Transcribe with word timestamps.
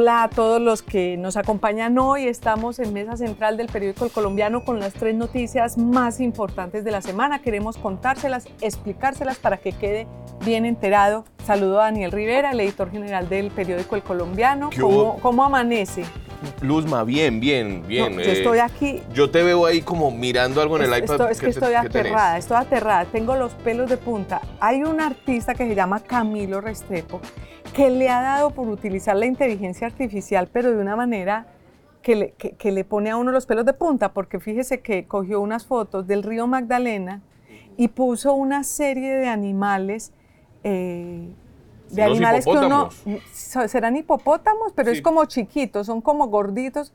Hola 0.00 0.22
a 0.22 0.30
todos 0.30 0.62
los 0.62 0.80
que 0.80 1.18
nos 1.18 1.36
acompañan 1.36 1.98
hoy. 1.98 2.26
Estamos 2.26 2.78
en 2.78 2.94
mesa 2.94 3.18
central 3.18 3.58
del 3.58 3.66
periódico 3.66 4.06
El 4.06 4.10
Colombiano 4.10 4.64
con 4.64 4.80
las 4.80 4.94
tres 4.94 5.14
noticias 5.14 5.76
más 5.76 6.20
importantes 6.20 6.84
de 6.84 6.90
la 6.90 7.02
semana. 7.02 7.42
Queremos 7.42 7.76
contárselas, 7.76 8.48
explicárselas 8.62 9.36
para 9.36 9.58
que 9.58 9.72
quede 9.72 10.06
bien 10.42 10.64
enterado. 10.64 11.26
Saludo 11.44 11.82
a 11.82 11.84
Daniel 11.84 12.12
Rivera, 12.12 12.52
el 12.52 12.60
editor 12.60 12.90
general 12.90 13.28
del 13.28 13.50
periódico 13.50 13.94
El 13.94 14.02
Colombiano. 14.02 14.70
¿Cómo, 14.80 15.18
¿Cómo, 15.20 15.44
amanece? 15.44 16.04
Luzma, 16.62 17.04
bien, 17.04 17.38
bien, 17.38 17.86
bien. 17.86 18.14
yo 18.14 18.22
estoy 18.22 18.58
aquí. 18.60 19.02
Yo 19.12 19.30
te 19.30 19.42
veo 19.42 19.66
ahí 19.66 19.82
como 19.82 20.10
mirando 20.10 20.62
algo 20.62 20.78
en 20.78 20.90
el 20.90 20.98
iPad. 20.98 21.30
es 21.30 21.40
que, 21.40 21.50
estoy 21.50 21.74
aterrada, 21.74 22.38
estoy 22.38 22.56
aterrada. 22.56 23.04
Tengo 23.04 23.36
los 23.36 23.52
pelos 23.52 23.90
de 23.90 23.98
punta. 23.98 24.40
Hay 24.60 24.82
un 24.82 24.98
artista 24.98 25.52
que 25.52 25.68
se 25.68 25.74
llama 25.74 26.00
Camilo 26.00 26.62
Restrepo 26.62 27.20
que 27.80 27.88
le 27.88 28.10
ha 28.10 28.20
dado 28.20 28.50
por 28.50 28.68
utilizar 28.68 29.16
la 29.16 29.24
inteligencia 29.24 29.86
artificial, 29.86 30.50
pero 30.52 30.70
de 30.70 30.76
una 30.76 30.96
manera 30.96 31.46
que 32.02 32.14
le, 32.14 32.32
que, 32.32 32.72
le, 32.72 32.84
pone 32.84 33.08
a 33.08 33.16
uno 33.16 33.32
los 33.32 33.46
pelos 33.46 33.64
de 33.64 33.72
punta, 33.72 34.12
porque 34.12 34.38
fíjese 34.38 34.80
que 34.80 35.06
cogió 35.06 35.40
unas 35.40 35.64
fotos 35.64 36.06
del 36.06 36.22
río 36.22 36.46
Magdalena 36.46 37.22
y 37.78 37.88
puso 37.88 38.34
una 38.34 38.64
serie 38.64 39.16
de 39.16 39.28
animales, 39.28 40.12
eh, 40.62 41.30
de 41.90 42.02
animales 42.02 42.44
que 42.44 42.50
uno, 42.50 42.90
serán 43.32 43.96
hipopótamos, 43.96 44.74
pero 44.74 44.90
es 44.90 45.00
como 45.00 45.24
chiquitos, 45.24 45.86
son 45.86 46.02
como 46.02 46.26
gorditos, 46.26 46.92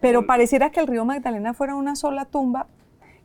pero 0.00 0.26
pareciera 0.26 0.70
que 0.70 0.80
el 0.80 0.88
río 0.88 1.04
Magdalena 1.04 1.54
fuera 1.54 1.76
una 1.76 1.94
sola 1.94 2.24
tumba, 2.24 2.66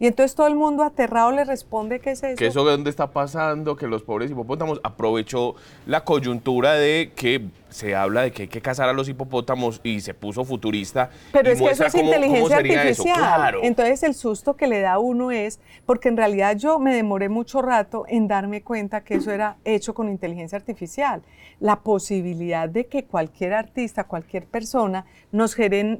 y 0.02 0.08
entonces 0.08 0.34
todo 0.34 0.48
el 0.48 0.56
mundo 0.56 0.82
aterrado 0.82 1.32
le 1.32 1.46
responde 1.46 2.00
que 2.00 2.10
es 2.10 2.24
eso. 2.24 2.36
Que 2.36 2.48
eso 2.48 2.66
de 2.66 2.72
dónde 2.72 2.90
está 2.90 3.12
pasando, 3.12 3.76
que 3.76 3.86
los 3.86 4.02
pobres 4.02 4.32
hipopótamos 4.32 4.82
aprovechó 4.84 5.54
la 5.86 6.04
coyuntura 6.04 6.74
de 6.74 7.12
que 7.16 7.50
se 7.70 7.96
habla 7.96 8.24
de 8.24 8.32
que 8.32 8.42
hay 8.42 8.48
que 8.48 8.62
cazar 8.62 8.90
a 8.90 8.94
los 8.94 9.08
hipopótamos 9.10 9.80
y 9.84 10.02
se 10.02 10.16
puso 10.16 10.44
futurista. 10.44 11.12
Pero 11.32 11.52
es 11.52 11.62
que 11.62 11.70
eso 11.70 11.86
es 11.86 11.94
inteligencia 11.94 12.58
artificial. 12.58 13.58
Entonces 13.62 14.02
el 14.02 14.16
susto 14.16 14.56
que 14.56 14.66
le 14.66 14.82
da 14.82 14.94
a 14.94 15.00
uno 15.00 15.30
es, 15.30 15.60
porque 15.86 16.10
en 16.10 16.18
realidad 16.18 16.58
yo 16.58 16.80
me 16.80 16.96
demoré 16.96 17.30
mucho 17.30 17.62
rato 17.62 18.06
en 18.08 18.28
darme 18.28 18.64
cuenta 18.64 19.04
que 19.04 19.14
eso 19.14 19.30
era 19.30 19.58
hecho 19.66 19.94
con 19.94 20.10
inteligencia 20.10 20.58
artificial. 20.58 21.22
La 21.60 21.82
posibilidad 21.82 22.68
de 22.68 22.88
que 22.88 23.06
cualquier 23.06 23.54
artista, 23.54 24.06
cualquier 24.06 24.48
persona 24.48 25.06
nos 25.32 25.56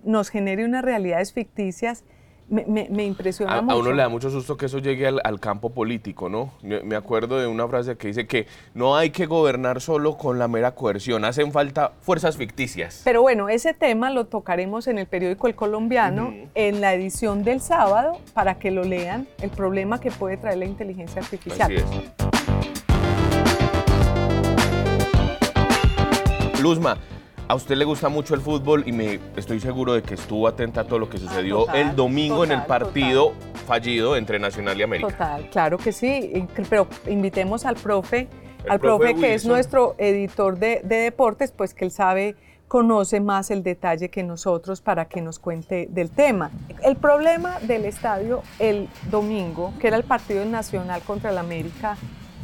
nos 0.06 0.30
genere 0.30 0.66
unas 0.66 0.84
realidades 0.84 1.34
ficticias 1.34 2.04
me, 2.52 3.04
impresiona 3.06 3.58
a, 3.58 3.62
mucho. 3.62 3.76
A 3.76 3.80
uno 3.80 3.92
le 3.94 4.02
da 4.02 4.10
mucho 4.10 4.30
susto 4.30 4.58
que 4.58 4.66
eso 4.66 4.80
llegue 4.80 5.08
al, 5.08 5.40
campo 5.40 5.72
político, 5.72 6.30
¿no? 6.30 6.52
Me 6.62 6.96
acuerdo 6.96 7.40
de 7.40 7.48
una 7.48 7.68
frase 7.68 7.96
que 7.96 8.10
dice 8.10 8.28
que 8.28 8.46
no 8.74 8.96
hay 8.96 9.10
que 9.10 9.26
gobernar 9.26 9.82
solo 9.82 10.18
con 10.18 10.38
la 10.38 10.48
mera 10.48 10.76
coerción, 10.76 11.26
hacen 11.26 11.52
falta 11.52 11.94
fuerzas 12.02 12.38
ficticias. 12.38 13.02
Pero 13.04 13.22
bueno, 13.22 13.50
ese 13.50 13.74
tema 13.74 14.10
lo 14.12 14.26
tocaremos 14.26 14.88
en 14.88 14.98
el 15.00 15.08
periódico 15.08 15.48
El 15.48 15.56
Colombiano, 15.56 16.34
en 16.54 16.82
la 16.82 16.94
edición 16.94 17.44
del 17.44 17.62
sábado, 17.62 18.18
para 18.34 18.60
que 18.60 18.70
lo 18.70 18.84
lean, 18.84 19.28
el 19.42 19.50
problema 19.50 20.00
que 20.00 20.12
puede 20.12 20.38
traer 20.38 20.58
la 20.58 20.66
inteligencia 20.66 21.22
artificial. 21.22 21.72
Así 21.74 21.76
es. 21.76 22.22
Luzma, 26.62 26.98
a 27.52 27.56
usted 27.56 27.76
le 27.76 27.84
gusta 27.84 28.08
mucho 28.08 28.34
el 28.34 28.40
fútbol 28.40 28.84
y 28.86 28.94
me 28.94 29.20
estoy 29.36 29.60
seguro 29.60 29.94
de 29.94 30.02
que 30.04 30.14
estuvo 30.14 30.48
atenta 30.48 30.82
a 30.82 30.84
todo 30.86 31.00
lo 31.00 31.10
que 31.10 31.18
sucedió 31.18 31.68
el 31.74 31.98
domingo 31.98 32.46
en 32.46 32.54
el 32.54 32.62
partido 32.64 33.34
fallido 33.68 34.16
entre 34.16 34.40
Nacional 34.40 34.80
y 34.80 34.84
América. 34.84 35.10
Total, 35.10 35.50
claro 35.50 35.78
que 35.78 35.92
sí, 35.92 36.48
pero 36.70 36.88
invitemos 37.08 37.66
al 37.66 37.76
profe, 37.76 38.30
al 38.70 38.80
profe, 38.80 39.16
que 39.16 39.34
es 39.34 39.46
nuestro 39.46 39.96
editor 39.98 40.58
de, 40.60 40.80
de 40.86 40.96
deportes, 40.96 41.52
pues 41.52 41.74
que 41.74 41.84
él 41.84 41.92
sabe 41.92 42.38
conoce 42.70 43.20
más 43.20 43.52
el 43.52 43.64
detalle 43.64 44.10
que 44.10 44.24
nosotros 44.24 44.80
para 44.80 45.10
que 45.10 45.20
nos 45.20 45.38
cuente 45.38 45.90
del 45.92 46.10
tema. 46.10 46.52
El 46.82 46.96
problema 46.96 47.60
del 47.60 47.84
estadio 47.84 48.44
el 48.60 48.88
domingo, 49.10 49.74
que 49.78 49.88
era 49.88 49.98
el 49.98 50.06
partido 50.06 50.46
nacional 50.46 51.02
contra 51.02 51.32
el 51.32 51.38
América, 51.38 51.98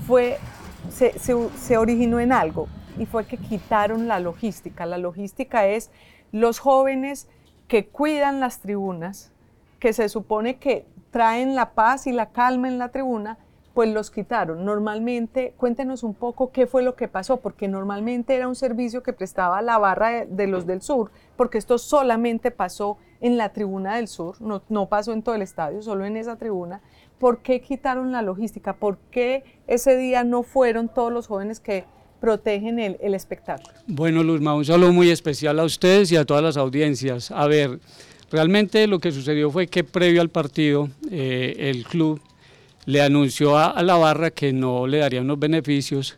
fue, 0.06 0.38
se, 0.90 1.18
se, 1.18 1.34
se 1.58 1.78
originó 1.78 2.20
en 2.20 2.34
algo 2.34 2.68
y 3.00 3.06
fue 3.06 3.26
que 3.26 3.38
quitaron 3.38 4.08
la 4.08 4.20
logística. 4.20 4.86
La 4.86 4.98
logística 4.98 5.68
es 5.68 5.92
los 6.32 6.60
jóvenes 6.60 7.28
que 7.68 7.88
cuidan 7.88 8.40
las 8.40 8.60
tribunas, 8.60 9.32
que 9.80 9.94
se 9.94 10.10
supone 10.10 10.58
que 10.58 10.86
traen 11.12 11.56
la 11.56 11.72
paz 11.72 12.08
y 12.08 12.12
la 12.12 12.28
calma 12.28 12.68
en 12.68 12.78
la 12.78 12.90
tribuna, 12.90 13.38
pues 13.74 13.94
los 13.94 14.10
quitaron. 14.10 14.66
Normalmente, 14.66 15.54
cuéntenos 15.56 16.02
un 16.02 16.16
poco 16.16 16.52
qué 16.52 16.66
fue 16.66 16.82
lo 16.82 16.96
que 16.96 17.08
pasó, 17.08 17.38
porque 17.38 17.68
normalmente 17.68 18.36
era 18.36 18.48
un 18.48 18.56
servicio 18.56 19.04
que 19.04 19.14
prestaba 19.14 19.62
la 19.62 19.78
barra 19.78 20.26
de, 20.26 20.48
los 20.48 20.66
del 20.66 20.82
sur, 20.82 21.12
porque 21.36 21.60
esto 21.60 21.78
solamente 21.78 22.50
pasó 22.50 22.98
en 23.22 23.38
la 23.38 23.50
tribuna 23.50 23.96
del 23.96 24.08
sur, 24.08 24.42
no, 24.42 24.64
no 24.70 24.88
pasó 24.88 25.14
en 25.14 25.22
todo 25.22 25.36
el 25.36 25.44
estadio, 25.44 25.82
solo 25.82 26.06
en 26.06 26.18
esa 26.18 26.38
tribuna. 26.38 26.82
¿Por 27.20 27.40
qué 27.40 27.62
quitaron 27.62 28.12
la 28.12 28.22
logística? 28.22 28.74
¿Por 28.74 28.98
qué 29.12 29.44
ese 29.68 29.96
día 29.96 30.24
no 30.24 30.44
fueron 30.44 30.88
todos 30.90 31.12
los 31.12 31.28
jóvenes 31.28 31.60
que 31.60 31.86
protegen 32.20 32.80
el, 32.80 32.98
el 33.02 33.14
espectáculo. 33.14 33.74
Bueno, 33.88 34.24
Luzma, 34.24 34.54
un 34.56 34.66
saludo 34.66 34.94
muy 34.94 35.10
especial 35.10 35.60
a 35.60 35.64
ustedes 35.64 36.12
y 36.12 36.16
a 36.16 36.26
todas 36.26 36.44
las 36.44 36.58
audiencias. 36.58 37.32
A 37.32 37.48
ver, 37.48 37.80
realmente 38.32 38.88
lo 38.88 39.00
que 39.00 39.12
sucedió 39.12 39.52
fue 39.52 39.68
que 39.68 39.84
previo 39.84 40.22
al 40.22 40.30
partido 40.30 40.90
eh, 41.12 41.56
el 41.58 41.84
club 41.86 42.22
le 42.86 43.02
anunció 43.02 43.58
a, 43.58 43.82
la 43.84 43.98
barra 43.98 44.32
que 44.32 44.54
no 44.54 44.88
le 44.88 45.00
daría 45.00 45.22
unos 45.22 45.38
beneficios 45.38 46.18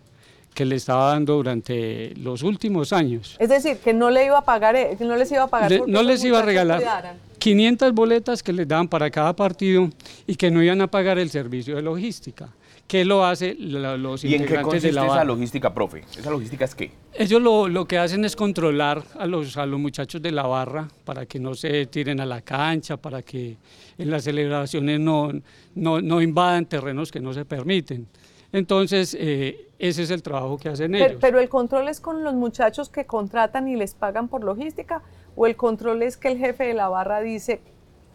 que 0.54 0.66
le 0.66 0.76
estaba 0.76 1.12
dando 1.12 1.36
durante 1.36 2.14
los 2.16 2.44
últimos 2.44 2.94
años. 2.94 3.36
Es 3.40 3.50
decir, 3.50 3.78
que 3.78 3.94
no 3.94 4.10
le 4.12 4.26
iba 4.26 4.38
a 4.40 4.46
pagar, 4.46 4.76
eh, 4.76 4.96
que 4.98 5.06
no 5.06 5.16
les 5.16 5.32
iba 5.32 5.44
a 5.44 5.48
pagar, 5.48 5.72
no 5.88 6.04
les 6.04 6.24
iba 6.24 6.40
a 6.40 6.42
regalar 6.42 7.16
500 7.40 7.94
boletas 7.94 8.44
que 8.44 8.54
les 8.54 8.68
daban 8.68 8.88
para 8.88 9.10
cada 9.10 9.36
partido 9.36 9.90
y 10.28 10.36
que 10.36 10.52
no 10.52 10.62
iban 10.62 10.82
a 10.82 10.88
pagar 10.88 11.18
el 11.18 11.30
servicio 11.30 11.76
de 11.76 11.82
logística. 11.82 12.50
¿Qué 12.90 13.06
lo 13.06 13.24
hace 13.24 13.54
los 13.54 14.26
¿Y 14.26 14.34
en 14.34 14.48
qué 14.48 14.64
consiste 14.64 14.90
esa 14.90 15.24
logística, 15.24 15.72
profe? 15.72 16.02
¿Esa 16.18 16.32
logística 16.32 16.66
es 16.66 16.74
qué? 16.74 16.92
Ellos 17.14 17.40
lo, 17.40 17.68
lo, 17.68 17.86
que 17.86 18.00
hacen 18.00 18.26
es 18.26 18.36
controlar 18.36 19.04
a 19.20 19.28
los, 19.28 19.58
a 19.58 19.68
los 19.68 19.80
muchachos 19.80 20.20
de 20.24 20.32
la 20.32 20.48
barra 20.48 20.88
para 21.06 21.28
que 21.28 21.40
no 21.40 21.54
se 21.54 21.86
tiren 21.86 22.20
a 22.20 22.26
la 22.26 22.42
cancha, 22.42 22.98
para 22.98 23.22
que 23.22 23.58
en 23.96 24.10
las 24.10 24.24
celebraciones 24.24 25.00
no, 25.00 25.32
no, 25.76 26.02
no 26.02 26.20
invadan 26.20 26.66
terrenos 26.66 27.12
que 27.12 27.20
no 27.20 27.32
se 27.32 27.46
permiten. 27.46 28.08
Entonces, 28.52 29.16
eh, 29.20 29.68
ese 29.78 30.02
es 30.02 30.10
el 30.10 30.24
trabajo 30.24 30.58
que 30.58 30.70
hacen 30.70 30.96
ellos. 30.96 31.18
Pero 31.22 31.40
el 31.40 31.48
control 31.48 31.90
es 31.90 32.00
con 32.00 32.24
los 32.24 32.34
muchachos 32.34 32.90
que 32.90 33.06
contratan 33.06 33.68
y 33.68 33.76
les 33.76 33.94
pagan 33.94 34.30
por 34.30 34.44
logística, 34.44 35.04
o 35.36 35.46
el 35.46 35.56
control 35.56 36.02
es 36.02 36.18
que 36.18 36.30
el 36.30 36.40
jefe 36.40 36.64
de 36.64 36.74
la 36.74 36.90
barra 36.90 37.22
dice 37.22 37.62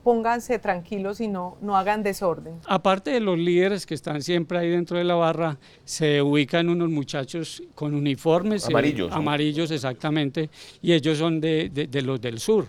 pónganse 0.04 0.58
tranquilos 0.58 1.20
y 1.20 1.26
no, 1.26 1.56
no 1.62 1.76
hagan 1.76 2.02
desorden. 2.02 2.60
Aparte 2.66 3.10
de 3.10 3.20
los 3.20 3.38
líderes 3.38 3.86
que 3.86 3.94
están 3.94 4.22
siempre 4.22 4.58
ahí 4.58 4.70
dentro 4.70 4.98
de 4.98 5.04
la 5.04 5.14
barra, 5.14 5.58
se 5.84 6.22
ubican 6.22 6.68
unos 6.68 6.90
muchachos 6.90 7.62
con 7.74 7.94
uniformes 7.94 8.64
eh, 8.64 8.66
amarillos. 8.68 9.10
amarillos, 9.10 9.70
exactamente, 9.70 10.50
y 10.82 10.92
ellos 10.92 11.18
son 11.18 11.40
de, 11.40 11.70
de, 11.70 12.02
los 12.02 12.20
del 12.20 12.38
sur. 12.38 12.66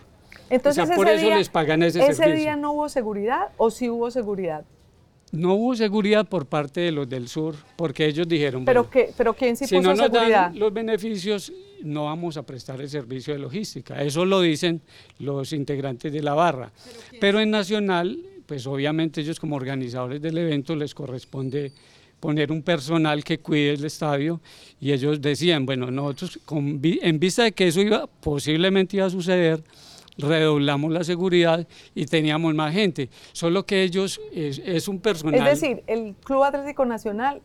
Entonces, 0.50 0.90
por 0.96 1.10
eso 1.10 1.30
les 1.30 1.50
pagan 1.50 1.84
ese, 1.84 2.00
ese 2.00 2.24
¿Ese 2.24 2.34
día 2.34 2.56
no 2.56 2.72
hubo 2.72 2.90
seguridad 2.90 3.50
o 3.58 3.70
sí 3.70 3.90
hubo 3.90 4.10
seguridad? 4.10 4.64
No 5.36 5.54
hubo 5.54 5.76
seguridad 5.76 6.28
por 6.28 6.46
parte 6.46 6.82
de 6.82 6.92
los 6.92 7.08
del 7.08 7.28
sur, 7.28 7.56
porque 7.76 8.06
ellos 8.06 8.28
dijeron... 8.28 8.66
¿Pero, 8.66 8.90
qué, 8.90 9.12
pero 9.16 9.34
quién 9.34 9.56
sí 9.56 9.66
si 9.66 9.76
puso 9.76 9.90
no 9.90 9.96
nos 9.96 10.12
seguridad? 10.12 10.52
Dan 10.52 10.60
los 10.60 10.74
beneficios, 10.74 11.52
no 11.84 12.06
vamos 12.06 12.38
a 12.38 12.44
prestar 12.44 12.82
el 12.82 12.90
servicio 12.90 13.34
de 13.34 13.40
logística. 13.40 14.02
Eso 14.02 14.26
lo 14.26 14.42
dicen 14.42 14.82
los 15.20 15.54
integrantes 15.54 16.12
de 16.12 16.22
la 16.22 16.34
barra. 16.34 16.72
Pero, 17.20 17.40
en 17.40 17.52
Nacional, 17.52 18.18
pues 18.46 18.66
obviamente 18.68 19.22
ellos 19.22 19.40
como 19.40 19.56
organizadores 19.56 20.22
del 20.22 20.38
evento 20.38 20.76
les 20.76 20.94
corresponde 20.94 21.72
poner 22.20 22.52
un 22.52 22.62
personal 22.62 23.24
que 23.24 23.40
cuide 23.40 23.74
el 23.74 23.86
estadio 23.86 24.42
y 24.80 24.92
ellos 24.92 25.22
decían, 25.22 25.66
bueno, 25.66 25.92
nosotros 25.92 26.40
en 26.50 27.20
vista 27.20 27.44
de 27.44 27.52
que 27.52 27.68
eso 27.68 27.82
iba, 27.82 28.08
posiblemente 28.08 28.98
iba 28.98 29.06
a 29.06 29.10
suceder, 29.10 29.62
redoblamos 30.18 30.92
la 30.92 31.04
seguridad 31.04 31.68
y 31.94 32.06
teníamos 32.06 32.54
más 32.54 32.74
gente. 32.74 33.10
Solo 33.32 33.66
que 33.66 33.84
ellos 33.84 34.20
es, 34.34 34.88
un 34.88 35.00
personal. 35.00 35.48
Es 35.48 35.62
decir, 35.62 35.84
el 35.88 36.16
Club 36.24 36.44
Atlético 36.44 36.86
Nacional 36.86 37.42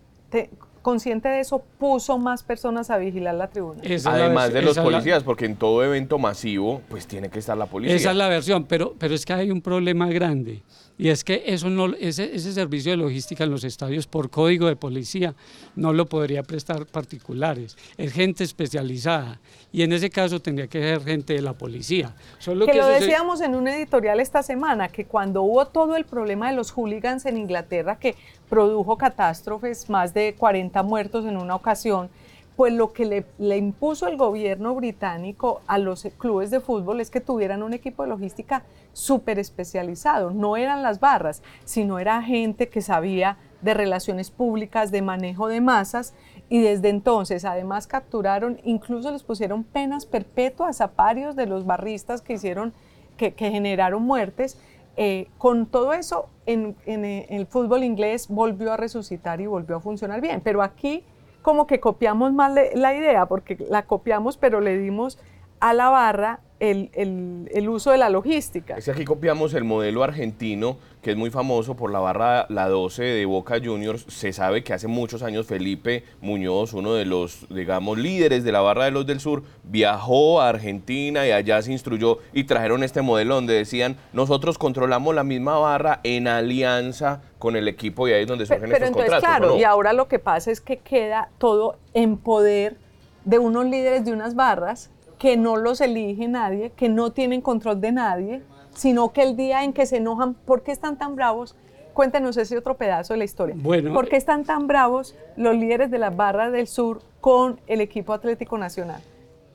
consciente 0.83 1.29
de 1.29 1.41
eso, 1.41 1.63
puso 1.79 2.19
más 2.19 2.43
personas 2.43 2.91
a 2.91 2.99
vigilar 2.99 3.35
la 3.35 3.49
tribuna. 3.49 3.83
Además 4.05 4.53
de 4.53 4.63
los 4.63 4.79
policías, 4.79 5.23
porque 5.23 5.45
en 5.45 5.57
todo 5.57 5.85
evento 5.85 6.19
masivo, 6.19 6.83
pues 6.89 7.07
tiene 7.07 7.29
que 7.29 7.39
estar 7.39 7.57
la 7.57 7.67
policía. 7.67 7.97
Esa 7.97 8.11
es 8.11 8.17
la 8.17 8.29
versión, 8.29 8.65
pero, 8.65 8.95
pero 8.99 9.15
es 9.15 9.25
que 9.27 9.33
hay 9.33 9.51
un 9.51 9.61
problema 9.61 10.09
grande. 10.09 10.63
Y 11.01 11.09
es 11.09 11.25
que 11.25 11.45
eso 11.47 11.71
no, 11.71 11.95
ese, 11.99 12.37
ese 12.37 12.53
servicio 12.53 12.91
de 12.91 12.99
logística 12.99 13.45
en 13.45 13.51
los 13.51 13.65
estadios 13.65 14.07
por 14.07 14.29
código 14.29 14.67
de 14.67 14.77
policía 14.77 15.35
no 15.75 15.95
lo 15.95 16.05
podría 16.05 16.43
prestar 16.43 16.85
particulares. 16.85 17.79
Es 17.97 18.13
gente 18.13 18.45
especializada. 18.45 19.41
Y 19.73 19.81
en 19.81 19.95
ese 19.95 20.11
caso 20.11 20.43
tendría 20.43 20.69
que 20.69 20.79
ser 20.79 21.03
gente 21.03 21.33
de 21.33 21.41
la 21.41 21.55
policía. 21.55 22.15
Solo 22.39 22.67
que, 22.67 22.75
lo 22.75 22.87
decíamos 22.87 23.41
en 23.41 23.55
un 23.55 23.69
editorial 23.69 24.21
esta 24.21 24.43
semana, 24.43 24.89
que 24.89 25.07
cuando 25.07 25.43
hubo 25.43 25.65
todo 25.69 25.97
el 25.97 26.05
problema 26.05 26.51
de 26.51 26.57
los 26.57 26.71
hooligans 26.71 27.25
en 27.25 27.39
Inglaterra, 27.39 27.99
que 27.99 28.15
produjo 28.51 28.99
catástrofes, 28.99 29.89
más 29.89 30.13
de 30.13 30.35
40 30.37 30.83
muertos 30.83 31.25
en 31.25 31.39
una 31.39 31.55
ocasión, 31.55 32.11
pues 32.61 32.75
lo 32.75 32.93
que 32.93 33.25
le, 33.39 33.57
impuso 33.57 34.07
el 34.07 34.19
gobierno 34.19 34.75
británico 34.75 35.63
a 35.67 35.79
los 35.79 36.07
clubes 36.19 36.51
de 36.51 36.61
fútbol 36.61 37.01
es 37.01 37.09
que 37.09 37.23
tuvieran 37.23 37.63
un 37.63 37.73
equipo 37.73 38.03
de 38.03 38.11
logística 38.11 38.65
súper 38.93 39.39
especializado. 39.39 40.31
No 40.31 40.59
eran 40.59 40.83
las 40.83 41.01
barras, 41.01 41.43
sino 41.65 41.99
era 41.99 42.21
gente 42.21 42.69
que 42.69 42.83
sabía 42.83 43.39
de 43.63 43.73
relaciones 43.73 44.31
públicas, 44.31 44.91
de 44.91 45.01
manejo 45.01 45.49
de 45.49 45.63
masas, 45.63 46.13
y 46.51 46.61
desde 46.61 46.91
entonces 46.91 47.47
además 47.47 47.87
capturaron, 47.87 48.61
incluso 48.63 49.11
les 49.11 49.23
pusieron 49.23 49.65
penas 49.65 50.05
perpetuas 50.05 50.83
a 50.83 50.89
varios 50.89 51.37
de 51.37 51.47
los 51.47 51.65
barristas 51.65 52.21
que 52.21 52.35
hicieron, 52.35 52.75
que, 53.17 53.33
generaron 53.39 54.03
muertes. 54.03 54.59
Eh, 54.99 55.29
con 55.39 55.65
todo 55.65 55.95
eso, 55.95 56.29
en, 56.45 56.77
el 56.85 57.47
fútbol 57.47 57.85
inglés 57.85 58.29
volvió 58.29 58.71
a 58.71 58.77
resucitar 58.77 59.41
y 59.41 59.47
volvió 59.47 59.77
a 59.77 59.81
funcionar 59.81 60.21
bien. 60.21 60.43
Pero 60.45 60.61
aquí 60.61 61.05
como 61.43 61.67
que 61.67 61.81
copiamos 61.81 62.33
mal 62.33 62.59
la 62.75 62.95
idea, 62.95 63.27
porque 63.27 63.57
la 63.69 63.87
copiamos, 63.87 64.37
pero 64.37 64.61
le 64.61 64.79
dimos 64.79 65.19
a 65.61 65.73
la 65.75 65.89
barra 65.89 66.41
el, 66.61 67.49
el, 67.51 67.69
uso 67.69 67.91
de 67.91 67.97
la 67.99 68.11
logística. 68.11 68.77
Es 68.77 68.85
que 68.85 68.91
aquí 68.91 69.05
copiamos 69.05 69.55
el 69.55 69.65
modelo 69.65 70.05
argentino, 70.05 70.77
que 71.01 71.13
es 71.13 71.17
muy 71.17 71.31
famoso 71.31 71.75
por 71.75 71.91
la 71.91 72.01
barra 72.01 72.45
La 72.51 72.69
12 72.69 73.03
de 73.03 73.25
Boca 73.25 73.59
Juniors. 73.63 74.05
Se 74.09 74.33
sabe 74.35 74.63
que 74.63 74.75
hace 74.75 74.87
muchos 74.87 75.23
años 75.23 75.47
Felipe 75.47 76.05
Muñoz, 76.21 76.75
uno 76.75 76.93
de 76.93 77.07
los, 77.07 77.47
digamos, 77.49 77.97
líderes 77.97 78.45
de 78.45 78.53
la 78.53 78.61
barra 78.61 78.85
de 78.85 78.91
los 78.91 79.07
del 79.07 79.21
sur, 79.21 79.43
viajó 79.65 80.43
a 80.43 80.51
Argentina 80.51 81.27
y 81.27 81.33
allá 81.33 81.63
se 81.63 81.73
instruyó 81.73 82.19
y 82.35 82.45
trajeron 82.45 82.85
este 82.85 83.01
modelo 83.01 83.37
donde 83.37 83.55
decían, 83.55 83.97
nosotros 84.13 84.59
controlamos 84.59 85.15
la 85.15 85.25
misma 85.25 85.59
barra 85.59 86.01
en 86.05 86.29
alianza 86.29 87.23
con 87.39 87.57
el 87.57 87.69
equipo 87.69 88.07
y 88.07 88.13
ahí 88.13 88.23
es 88.23 88.29
donde 88.29 88.45
surgen 88.45 88.69
pero, 88.69 88.75
pero 88.75 88.85
estos 88.85 89.03
entonces, 89.03 89.21
Claro, 89.21 89.57
y 89.57 89.65
ahora 89.65 89.95
lo 89.95 90.09
que 90.09 90.19
pasa 90.19 90.51
es 90.51 90.61
que 90.61 90.77
queda 90.77 91.31
todo 91.39 91.79
en 91.95 92.19
poder 92.19 92.77
de 93.25 93.39
unos 93.39 93.65
líderes 93.65 94.05
de 94.05 94.13
unas 94.13 94.35
barras 94.35 94.91
que 95.21 95.37
no 95.37 95.57
los 95.57 95.83
elige 95.83 96.27
nadie, 96.29 96.73
que 96.75 96.89
no 96.89 97.13
tienen 97.13 97.43
control 97.43 97.79
de 97.79 97.93
nadie, 97.93 98.41
sino 98.75 99.13
que 99.13 99.23
el 99.23 99.37
día 99.37 99.63
en 99.63 99.75
que 99.75 99.85
se 99.85 99.99
enojan, 99.99 100.33
¿por 100.33 100.63
qué 100.63 100.73
están 100.73 100.97
tan 100.97 101.15
bravos? 101.15 101.55
Cuéntenos 101.93 102.39
ese 102.39 102.57
otro 102.57 102.79
pedazo 102.79 103.13
de 103.13 103.19
la 103.19 103.25
historia. 103.25 103.55
Bueno, 103.59 103.93
¿Por 103.93 104.09
qué 104.09 104.17
están 104.17 104.45
tan 104.45 104.67
bravos 104.67 105.15
los 105.37 105.55
líderes 105.55 105.91
de 105.91 105.99
las 105.99 106.17
barras 106.17 106.51
del 106.53 106.67
sur 106.67 107.03
con 107.21 107.61
el 107.67 107.83
equipo 107.83 108.15
Atlético 108.15 108.57
Nacional? 108.57 109.03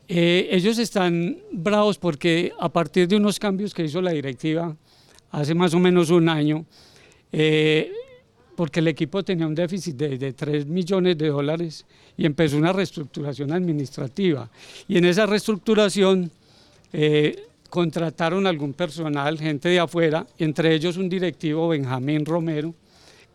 Eh, 0.07 0.49
ellos 0.51 0.77
están 0.77 1.37
bravos 1.51 1.97
porque 1.97 2.51
a 2.59 2.69
partir 2.69 3.07
de 3.07 3.15
unos 3.15 3.39
cambios 3.39 3.73
que 3.73 3.83
hizo 3.85 4.03
la 4.03 4.11
directiva 4.11 4.75
hace 5.31 5.55
más 5.55 5.73
o 5.73 5.79
menos 5.79 6.11
un 6.11 6.29
año, 6.29 6.63
eh, 7.31 7.91
porque 8.55 8.79
el 8.79 8.87
equipo 8.87 9.23
tenía 9.23 9.47
un 9.47 9.55
déficit 9.55 9.95
de, 9.95 10.17
de 10.17 10.33
3 10.33 10.65
millones 10.65 11.17
de 11.17 11.27
dólares 11.27 11.85
y 12.17 12.25
empezó 12.25 12.57
una 12.57 12.73
reestructuración 12.73 13.51
administrativa. 13.51 14.49
Y 14.87 14.97
en 14.97 15.05
esa 15.05 15.25
reestructuración 15.25 16.31
eh, 16.93 17.43
contrataron 17.69 18.47
algún 18.47 18.73
personal, 18.73 19.37
gente 19.37 19.69
de 19.69 19.79
afuera, 19.79 20.25
entre 20.37 20.73
ellos 20.73 20.97
un 20.97 21.09
directivo, 21.09 21.67
Benjamín 21.67 22.25
Romero, 22.25 22.73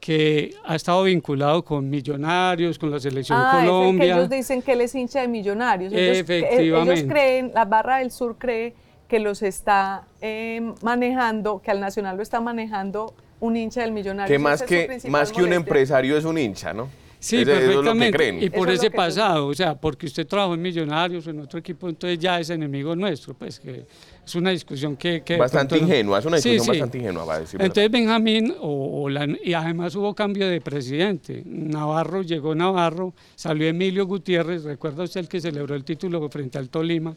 que 0.01 0.55
ha 0.65 0.77
estado 0.77 1.03
vinculado 1.03 1.63
con 1.63 1.91
Millonarios, 1.91 2.79
con 2.79 2.91
la 2.91 2.99
Selección 2.99 3.39
ah, 3.39 3.61
Colombia. 3.61 4.05
Es 4.05 4.13
que 4.13 4.19
ellos 4.19 4.31
dicen 4.31 4.63
que 4.63 4.73
él 4.73 4.81
es 4.81 4.95
hincha 4.95 5.21
de 5.21 5.29
Millonarios. 5.29 5.93
Efectivamente. 5.93 7.01
Ellos 7.01 7.13
creen, 7.13 7.53
la 7.55 7.67
Barra 7.67 7.99
del 7.99 8.11
Sur 8.11 8.37
cree 8.39 8.75
que 9.09 9.19
los 9.19 9.43
está 9.43 10.05
eh, 10.23 10.73
manejando, 10.81 11.61
que 11.61 11.71
al 11.71 11.81
Nacional 11.81 12.17
lo 12.17 12.23
está 12.23 12.41
manejando 12.41 13.13
un 13.41 13.57
hincha 13.57 13.83
del 13.83 13.93
millonario. 13.93 14.33
Que 14.33 14.39
más 14.39 14.63
que, 14.63 15.01
más 15.09 15.33
que 15.33 15.43
un 15.43 15.53
empresario 15.53 16.17
es 16.17 16.25
un 16.25 16.39
hincha, 16.39 16.73
¿no? 16.73 16.89
Sí, 17.21 17.45
perfectamente. 17.45 18.39
Y 18.41 18.49
por 18.49 18.71
ese 18.71 18.91
pasado, 18.91 19.49
o 19.49 19.55
sea, 19.55 19.75
porque 19.75 20.07
usted 20.07 20.27
trabajó 20.27 20.55
en 20.55 20.63
Millonarios 20.63 21.27
o 21.27 21.31
en 21.31 21.41
otro 21.41 21.59
equipo, 21.59 21.87
entonces 21.87 22.19
ya 22.19 22.41
es 22.41 22.49
enemigo 22.49 22.97
nuestro, 22.97 23.35
pues 23.35 23.61
que 23.61 23.85
es 24.25 24.35
una 24.35 24.51
discusión 24.51 24.97
que... 24.97 25.23
bastante 25.39 25.77
ingenua, 25.77 26.19
es 26.19 26.25
una 26.25 26.37
discusión 26.37 26.67
bastante 26.67 26.97
ingenua, 26.97 27.25
va 27.27 27.35
a 27.35 27.41
decir. 27.41 27.61
Entonces 27.61 27.91
Benjamín, 27.91 28.55
o, 28.59 29.11
y 29.45 29.53
además 29.53 29.95
hubo 29.97 30.15
cambio 30.15 30.49
de 30.49 30.63
presidente, 30.63 31.43
Navarro, 31.45 32.23
llegó 32.23 32.55
Navarro, 32.55 33.13
salió 33.37 33.69
Emilio 33.69 34.07
Gutiérrez, 34.07 34.65
recuerda 34.65 35.05
usted 35.05 35.21
el 35.21 35.29
que 35.29 35.43
celebró 35.43 35.75
el 35.75 35.85
título 35.85 36.27
frente 36.31 36.57
al 36.57 36.71
Tolima, 36.71 37.15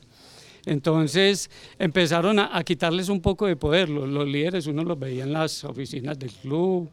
entonces 0.66 1.50
empezaron 1.78 2.40
a, 2.40 2.64
quitarles 2.64 3.10
un 3.10 3.22
poco 3.22 3.48
de 3.48 3.56
poder. 3.56 3.90
Los, 3.90 4.28
líderes 4.28 4.68
uno 4.68 4.84
los 4.84 4.98
veía 4.98 5.24
en 5.24 5.34
las 5.34 5.64
oficinas 5.64 6.18
del 6.18 6.32
club, 6.32 6.90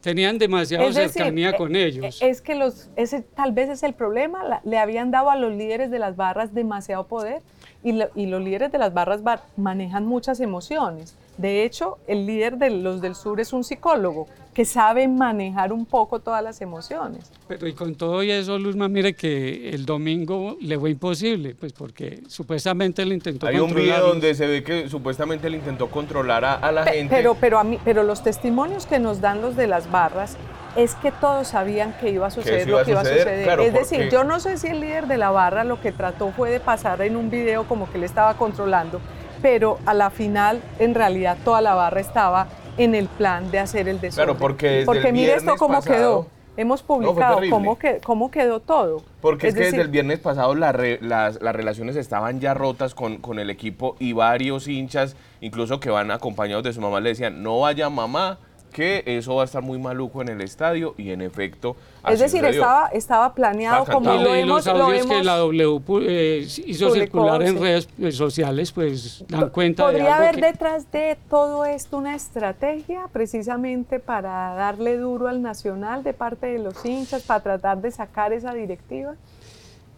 tenían 0.00 0.38
demasiada 0.38 0.92
cercanía 0.92 1.56
con 1.56 1.76
eh, 1.76 1.86
ellos. 1.86 2.20
Es 2.22 2.40
que 2.40 2.54
los, 2.54 2.88
ese 2.96 3.22
tal 3.22 3.52
vez 3.52 3.68
es 3.68 3.82
el 3.82 3.94
problema, 3.94 4.60
le 4.64 4.78
habían 4.78 5.10
dado 5.10 5.30
a 5.30 5.36
los 5.36 5.52
líderes 5.52 5.90
de 5.90 5.98
las 5.98 6.16
barras 6.16 6.54
demasiado 6.54 7.06
poder 7.06 7.42
y, 7.84 7.98
y 8.14 8.26
los 8.26 8.42
líderes 8.42 8.72
de 8.72 8.78
las 8.78 8.94
barras 8.94 9.20
manejan 9.56 10.06
muchas 10.06 10.40
emociones. 10.40 11.16
De 11.40 11.64
hecho, 11.64 11.96
el 12.06 12.26
líder 12.26 12.58
de 12.58 12.68
los 12.68 13.00
del 13.00 13.14
sur 13.14 13.40
es 13.40 13.54
un 13.54 13.64
psicólogo 13.64 14.26
que 14.52 14.66
sabe 14.66 15.08
manejar 15.08 15.72
un 15.72 15.86
poco 15.86 16.18
todas 16.18 16.44
las 16.44 16.60
emociones. 16.60 17.32
Pero 17.48 17.66
y 17.66 17.72
con 17.72 17.94
todo 17.94 18.20
eso, 18.20 18.58
Luzma, 18.58 18.88
mire 18.88 19.14
que 19.14 19.70
el 19.70 19.86
domingo 19.86 20.58
le 20.60 20.78
fue 20.78 20.90
imposible, 20.90 21.54
pues 21.54 21.72
porque 21.72 22.20
supuestamente 22.26 23.00
él 23.00 23.14
intentó 23.14 23.46
Hay 23.46 23.58
un 23.58 23.74
video 23.74 24.06
donde 24.06 24.34
se 24.34 24.46
ve 24.46 24.62
que 24.62 24.90
supuestamente 24.90 25.46
él 25.46 25.54
intentó 25.54 25.88
controlar 25.88 26.44
a, 26.44 26.72
la 26.72 26.84
gente. 26.84 27.16
Pero, 27.16 27.34
pero, 27.40 27.58
a 27.58 27.64
mí, 27.64 27.78
pero 27.84 28.02
los 28.02 28.22
testimonios 28.22 28.84
que 28.84 28.98
nos 28.98 29.22
dan 29.22 29.40
los 29.40 29.56
de 29.56 29.66
las 29.66 29.90
barras 29.90 30.36
es 30.76 30.94
que 30.96 31.10
todos 31.10 31.48
sabían 31.48 31.94
que 31.98 32.10
iba 32.10 32.26
a 32.26 32.30
suceder 32.30 32.68
lo 32.68 32.84
que 32.84 32.90
iba 32.90 33.00
a 33.00 33.04
suceder. 33.04 33.60
es 33.60 33.72
decir, 33.72 34.10
yo 34.10 34.24
no 34.24 34.40
sé 34.40 34.58
si 34.58 34.68
el 34.68 34.80
líder 34.80 35.06
de 35.06 35.16
la 35.16 35.30
barra 35.30 35.64
lo 35.64 35.80
que 35.80 35.90
trató 35.90 36.32
fue 36.32 36.50
de 36.50 36.60
pasar 36.60 37.00
en 37.02 37.16
un 37.16 37.30
video 37.30 37.66
como 37.66 37.90
que 37.90 37.98
él 37.98 38.04
estaba 38.04 38.36
controlando, 38.36 39.00
pero 39.42 39.78
a 39.86 39.94
la 39.94 40.10
final 40.10 40.60
en 40.78 40.94
realidad 40.94 41.38
toda 41.44 41.60
la 41.60 41.74
barra 41.74 42.00
estaba 42.00 42.48
en 42.76 42.94
el 42.94 43.08
plan 43.08 43.50
de 43.50 43.58
hacer 43.58 43.88
el 43.88 44.00
desorden. 44.00 44.26
Claro, 44.26 44.38
porque 44.38 44.82
Porque 44.86 45.12
mire 45.12 45.34
esto 45.34 45.56
cómo 45.56 45.82
quedó. 45.82 46.26
Hemos 46.56 46.82
publicado 46.82 47.40
cómo, 47.48 47.78
que, 47.78 48.00
cómo 48.04 48.30
quedó 48.30 48.60
todo. 48.60 49.02
Porque 49.22 49.48
es, 49.48 49.54
que 49.54 49.60
desde 49.60 49.80
el 49.80 49.88
viernes 49.88 50.18
pasado 50.18 50.54
las, 50.54 50.76
las, 51.00 51.38
relaciones 51.40 51.96
estaban 51.96 52.40
ya 52.40 52.54
rotas 52.54 52.94
con, 52.94 53.18
con 53.18 53.38
el 53.38 53.48
equipo 53.50 53.96
y 53.98 54.12
varios 54.12 54.68
hinchas, 54.68 55.16
incluso 55.40 55.80
que 55.80 55.90
van 55.90 56.10
acompañados 56.10 56.64
de 56.64 56.72
su 56.72 56.80
mamá, 56.80 57.00
le 57.00 57.10
decían, 57.10 57.42
no 57.42 57.60
vaya 57.60 57.88
mamá, 57.88 58.38
que 58.70 59.02
eso 59.06 59.34
va 59.34 59.42
a 59.42 59.44
estar 59.44 59.62
muy 59.62 59.78
maluco 59.78 60.22
en 60.22 60.28
el 60.28 60.40
estadio 60.40 60.94
y 60.96 61.10
en 61.10 61.20
efecto 61.20 61.76
es 62.08 62.20
decir 62.20 62.44
estaba 62.44 62.88
estaba 62.88 63.34
planeado 63.34 63.84
como 63.84 64.14
lo 64.14 64.36
y 64.36 64.44
los 64.44 64.66
audios 64.66 65.06
que 65.06 65.22
la 65.22 65.36
W 65.36 65.80
eh, 66.02 66.48
hizo 66.66 66.90
circular 66.90 67.42
en 67.42 67.60
redes 67.60 67.88
sociales 68.12 68.72
pues 68.72 69.24
dan 69.28 69.50
cuenta 69.50 69.84
podría 69.84 70.04
de 70.04 70.10
haber 70.10 70.40
detrás 70.40 70.90
de 70.90 71.18
todo 71.28 71.64
esto 71.64 71.98
una 71.98 72.14
estrategia 72.14 73.02
precisamente 73.12 73.98
para 73.98 74.54
darle 74.54 74.96
duro 74.96 75.28
al 75.28 75.42
nacional 75.42 76.02
de 76.02 76.12
parte 76.12 76.46
de 76.46 76.58
los 76.58 76.84
hinchas 76.84 77.22
para 77.22 77.40
tratar 77.40 77.80
de 77.82 77.90
sacar 77.90 78.32
esa 78.32 78.54
directiva 78.54 79.14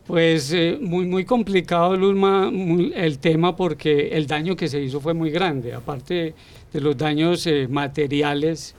pues 0.06 0.52
eh, 0.52 0.78
muy, 0.80 1.06
muy 1.06 1.24
complicado, 1.24 1.96
Luzma, 1.96 2.50
el 2.94 3.18
tema 3.18 3.54
porque 3.54 4.08
el 4.08 4.26
daño 4.26 4.56
que 4.56 4.68
se 4.68 4.80
hizo 4.80 5.00
fue 5.00 5.14
muy 5.14 5.30
grande. 5.30 5.74
Aparte 5.74 6.34
de 6.72 6.80
los 6.80 6.96
daños 6.96 7.46
eh, 7.46 7.68
materiales, 7.68 8.74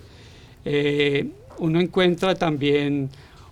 eh, 0.66 1.28
uno 1.60 1.80
encuentra 1.80 2.36
también 2.36 3.10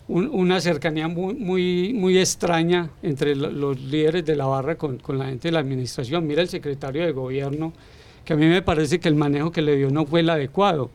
una 0.08 0.60
cercanía 0.60 1.08
muy, 1.08 1.34
muy, 1.36 1.94
muy 1.94 2.18
extraña 2.18 2.90
entre 3.02 3.34
los 3.36 3.80
líderes 3.80 4.26
de 4.26 4.36
la 4.36 4.46
barra 4.46 4.76
con, 4.76 4.98
con 4.98 5.18
la 5.18 5.28
gente 5.28 5.48
de 5.48 5.54
la 5.54 5.60
administración. 5.60 6.28
Mira 6.28 6.42
el 6.42 6.50
secretario 6.50 7.06
de 7.06 7.14
gobierno, 7.14 7.72
que 8.26 8.34
a 8.34 8.36
mí 8.36 8.46
me 8.48 8.62
parece 8.62 9.00
que 9.00 9.08
el 9.08 9.16
manejo 9.16 9.52
que 9.52 9.62
le 9.62 9.78
dio 9.78 9.90
no 9.90 10.06
fue 10.06 10.20
el 10.20 10.30
adecuado. 10.30 10.92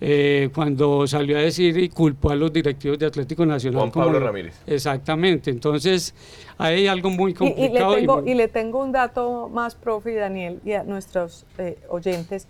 Eh, 0.00 0.50
cuando 0.52 1.06
salió 1.06 1.38
a 1.38 1.40
decir 1.40 1.78
y 1.78 1.88
culpó 1.88 2.30
a 2.30 2.34
los 2.34 2.52
directivos 2.52 2.98
de 2.98 3.06
Atlético 3.06 3.46
Nacional. 3.46 3.80
Juan 3.80 3.92
Pablo 3.92 4.20
Ramírez. 4.20 4.54
Exactamente, 4.66 5.50
entonces 5.50 6.14
hay 6.58 6.88
algo 6.88 7.10
muy 7.10 7.32
complicado. 7.32 7.96
Y, 8.26 8.34
le, 8.34 8.48
tengo, 8.48 8.82
un 8.82 8.92
dato 8.92 9.48
más, 9.48 9.74
profe 9.76 10.14
Daniel, 10.14 10.60
y 10.64 10.72
a 10.72 10.82
nuestros 10.82 11.46
eh, 11.58 11.78
oyentes 11.88 12.48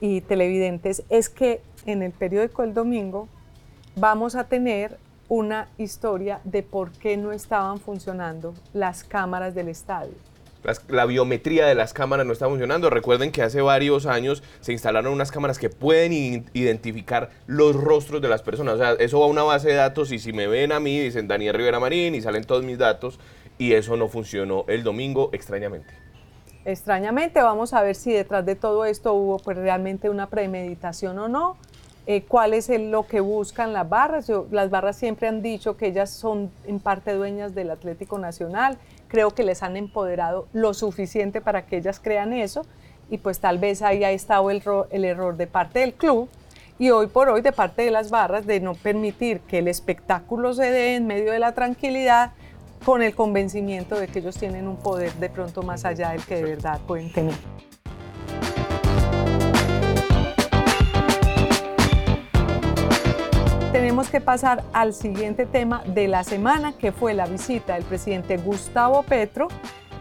y 0.00 0.22
televidentes, 0.22 1.04
es 1.10 1.28
que 1.28 1.60
en 1.84 2.02
el 2.02 2.12
periódico 2.12 2.62
El 2.62 2.74
Domingo 2.74 3.28
vamos 3.94 4.34
a 4.34 4.44
tener 4.44 4.98
una 5.28 5.68
historia 5.78 6.40
de 6.44 6.62
por 6.62 6.92
qué 6.92 7.16
no 7.16 7.32
estaban 7.32 7.78
funcionando 7.78 8.54
las 8.72 9.04
cámaras 9.04 9.54
del 9.54 9.68
estadio. 9.68 10.14
La 10.88 11.06
biometría 11.06 11.66
de 11.66 11.74
las 11.74 11.92
cámaras 11.92 12.26
no 12.26 12.32
está 12.32 12.48
funcionando. 12.48 12.90
Recuerden 12.90 13.32
que 13.32 13.42
hace 13.42 13.60
varios 13.60 14.06
años 14.06 14.42
se 14.60 14.72
instalaron 14.72 15.12
unas 15.12 15.30
cámaras 15.30 15.58
que 15.58 15.70
pueden 15.70 16.12
identificar 16.52 17.30
los 17.46 17.74
rostros 17.76 18.20
de 18.20 18.28
las 18.28 18.42
personas. 18.42 18.74
O 18.74 18.78
sea, 18.78 18.92
eso 18.92 19.20
va 19.20 19.26
a 19.26 19.28
una 19.28 19.42
base 19.42 19.68
de 19.68 19.74
datos 19.74 20.12
y 20.12 20.18
si 20.18 20.32
me 20.32 20.46
ven 20.46 20.72
a 20.72 20.80
mí, 20.80 20.98
dicen 20.98 21.28
Daniel 21.28 21.54
Rivera 21.54 21.80
Marín 21.80 22.14
y 22.14 22.20
salen 22.20 22.44
todos 22.44 22.64
mis 22.64 22.78
datos 22.78 23.18
y 23.58 23.72
eso 23.72 23.96
no 23.96 24.08
funcionó 24.08 24.64
el 24.68 24.82
domingo 24.82 25.30
extrañamente. 25.32 25.94
Extrañamente, 26.64 27.40
vamos 27.42 27.72
a 27.74 27.82
ver 27.82 27.94
si 27.94 28.12
detrás 28.12 28.44
de 28.44 28.56
todo 28.56 28.84
esto 28.86 29.14
hubo 29.14 29.38
pues, 29.38 29.56
realmente 29.56 30.10
una 30.10 30.28
premeditación 30.28 31.16
o 31.18 31.28
no. 31.28 31.56
Eh, 32.08 32.22
cuál 32.22 32.54
es 32.54 32.68
lo 32.68 33.06
que 33.06 33.20
buscan 33.20 33.72
las 33.72 33.88
barras. 33.88 34.30
las 34.52 34.70
barras 34.70 34.96
siempre 34.96 35.26
han 35.26 35.42
dicho 35.42 35.76
que 35.76 35.88
ellas 35.88 36.08
son 36.10 36.52
en 36.64 36.78
parte 36.78 37.12
dueñas 37.12 37.54
del 37.54 37.70
Atlético 37.70 38.18
Nacional. 38.18 38.78
Creo 39.08 39.32
que 39.32 39.42
les 39.42 39.64
han 39.64 39.76
empoderado 39.76 40.46
lo 40.52 40.72
suficiente 40.72 41.40
para 41.40 41.66
que 41.66 41.78
ellas 41.78 42.00
crean 42.00 42.32
eso 42.32 42.62
y 43.10 43.18
pues 43.18 43.40
tal 43.40 43.58
vez 43.58 43.82
ahí 43.82 44.04
ha 44.04 44.12
estado 44.12 44.50
el, 44.50 44.62
el 44.90 45.04
error 45.04 45.36
de 45.36 45.48
parte 45.48 45.80
del 45.80 45.94
club 45.94 46.28
y 46.78 46.90
hoy 46.90 47.06
por 47.08 47.28
hoy 47.28 47.40
de 47.40 47.52
parte 47.52 47.82
de 47.82 47.90
las 47.90 48.10
barras 48.10 48.46
de 48.46 48.60
no 48.60 48.74
permitir 48.74 49.40
que 49.40 49.58
el 49.58 49.68
espectáculo 49.68 50.54
se 50.54 50.70
dé 50.70 50.96
en 50.96 51.06
medio 51.06 51.32
de 51.32 51.38
la 51.38 51.52
tranquilidad 51.52 52.32
con 52.84 53.02
el 53.02 53.14
convencimiento 53.14 53.98
de 53.98 54.08
que 54.08 54.20
ellos 54.20 54.36
tienen 54.36 54.68
un 54.68 54.76
poder 54.76 55.12
de 55.14 55.28
pronto 55.28 55.62
más 55.62 55.84
allá 55.84 56.10
del 56.10 56.24
que 56.24 56.36
de 56.36 56.44
verdad 56.44 56.80
pueden 56.86 57.12
tener. 57.12 57.34
Tenemos 63.96 64.12
que 64.12 64.20
pasar 64.20 64.62
al 64.74 64.92
siguiente 64.92 65.46
tema 65.46 65.82
de 65.86 66.06
la 66.06 66.22
semana, 66.22 66.74
que 66.76 66.92
fue 66.92 67.14
la 67.14 67.24
visita 67.24 67.76
del 67.76 67.84
presidente 67.84 68.36
Gustavo 68.36 69.02
Petro 69.02 69.48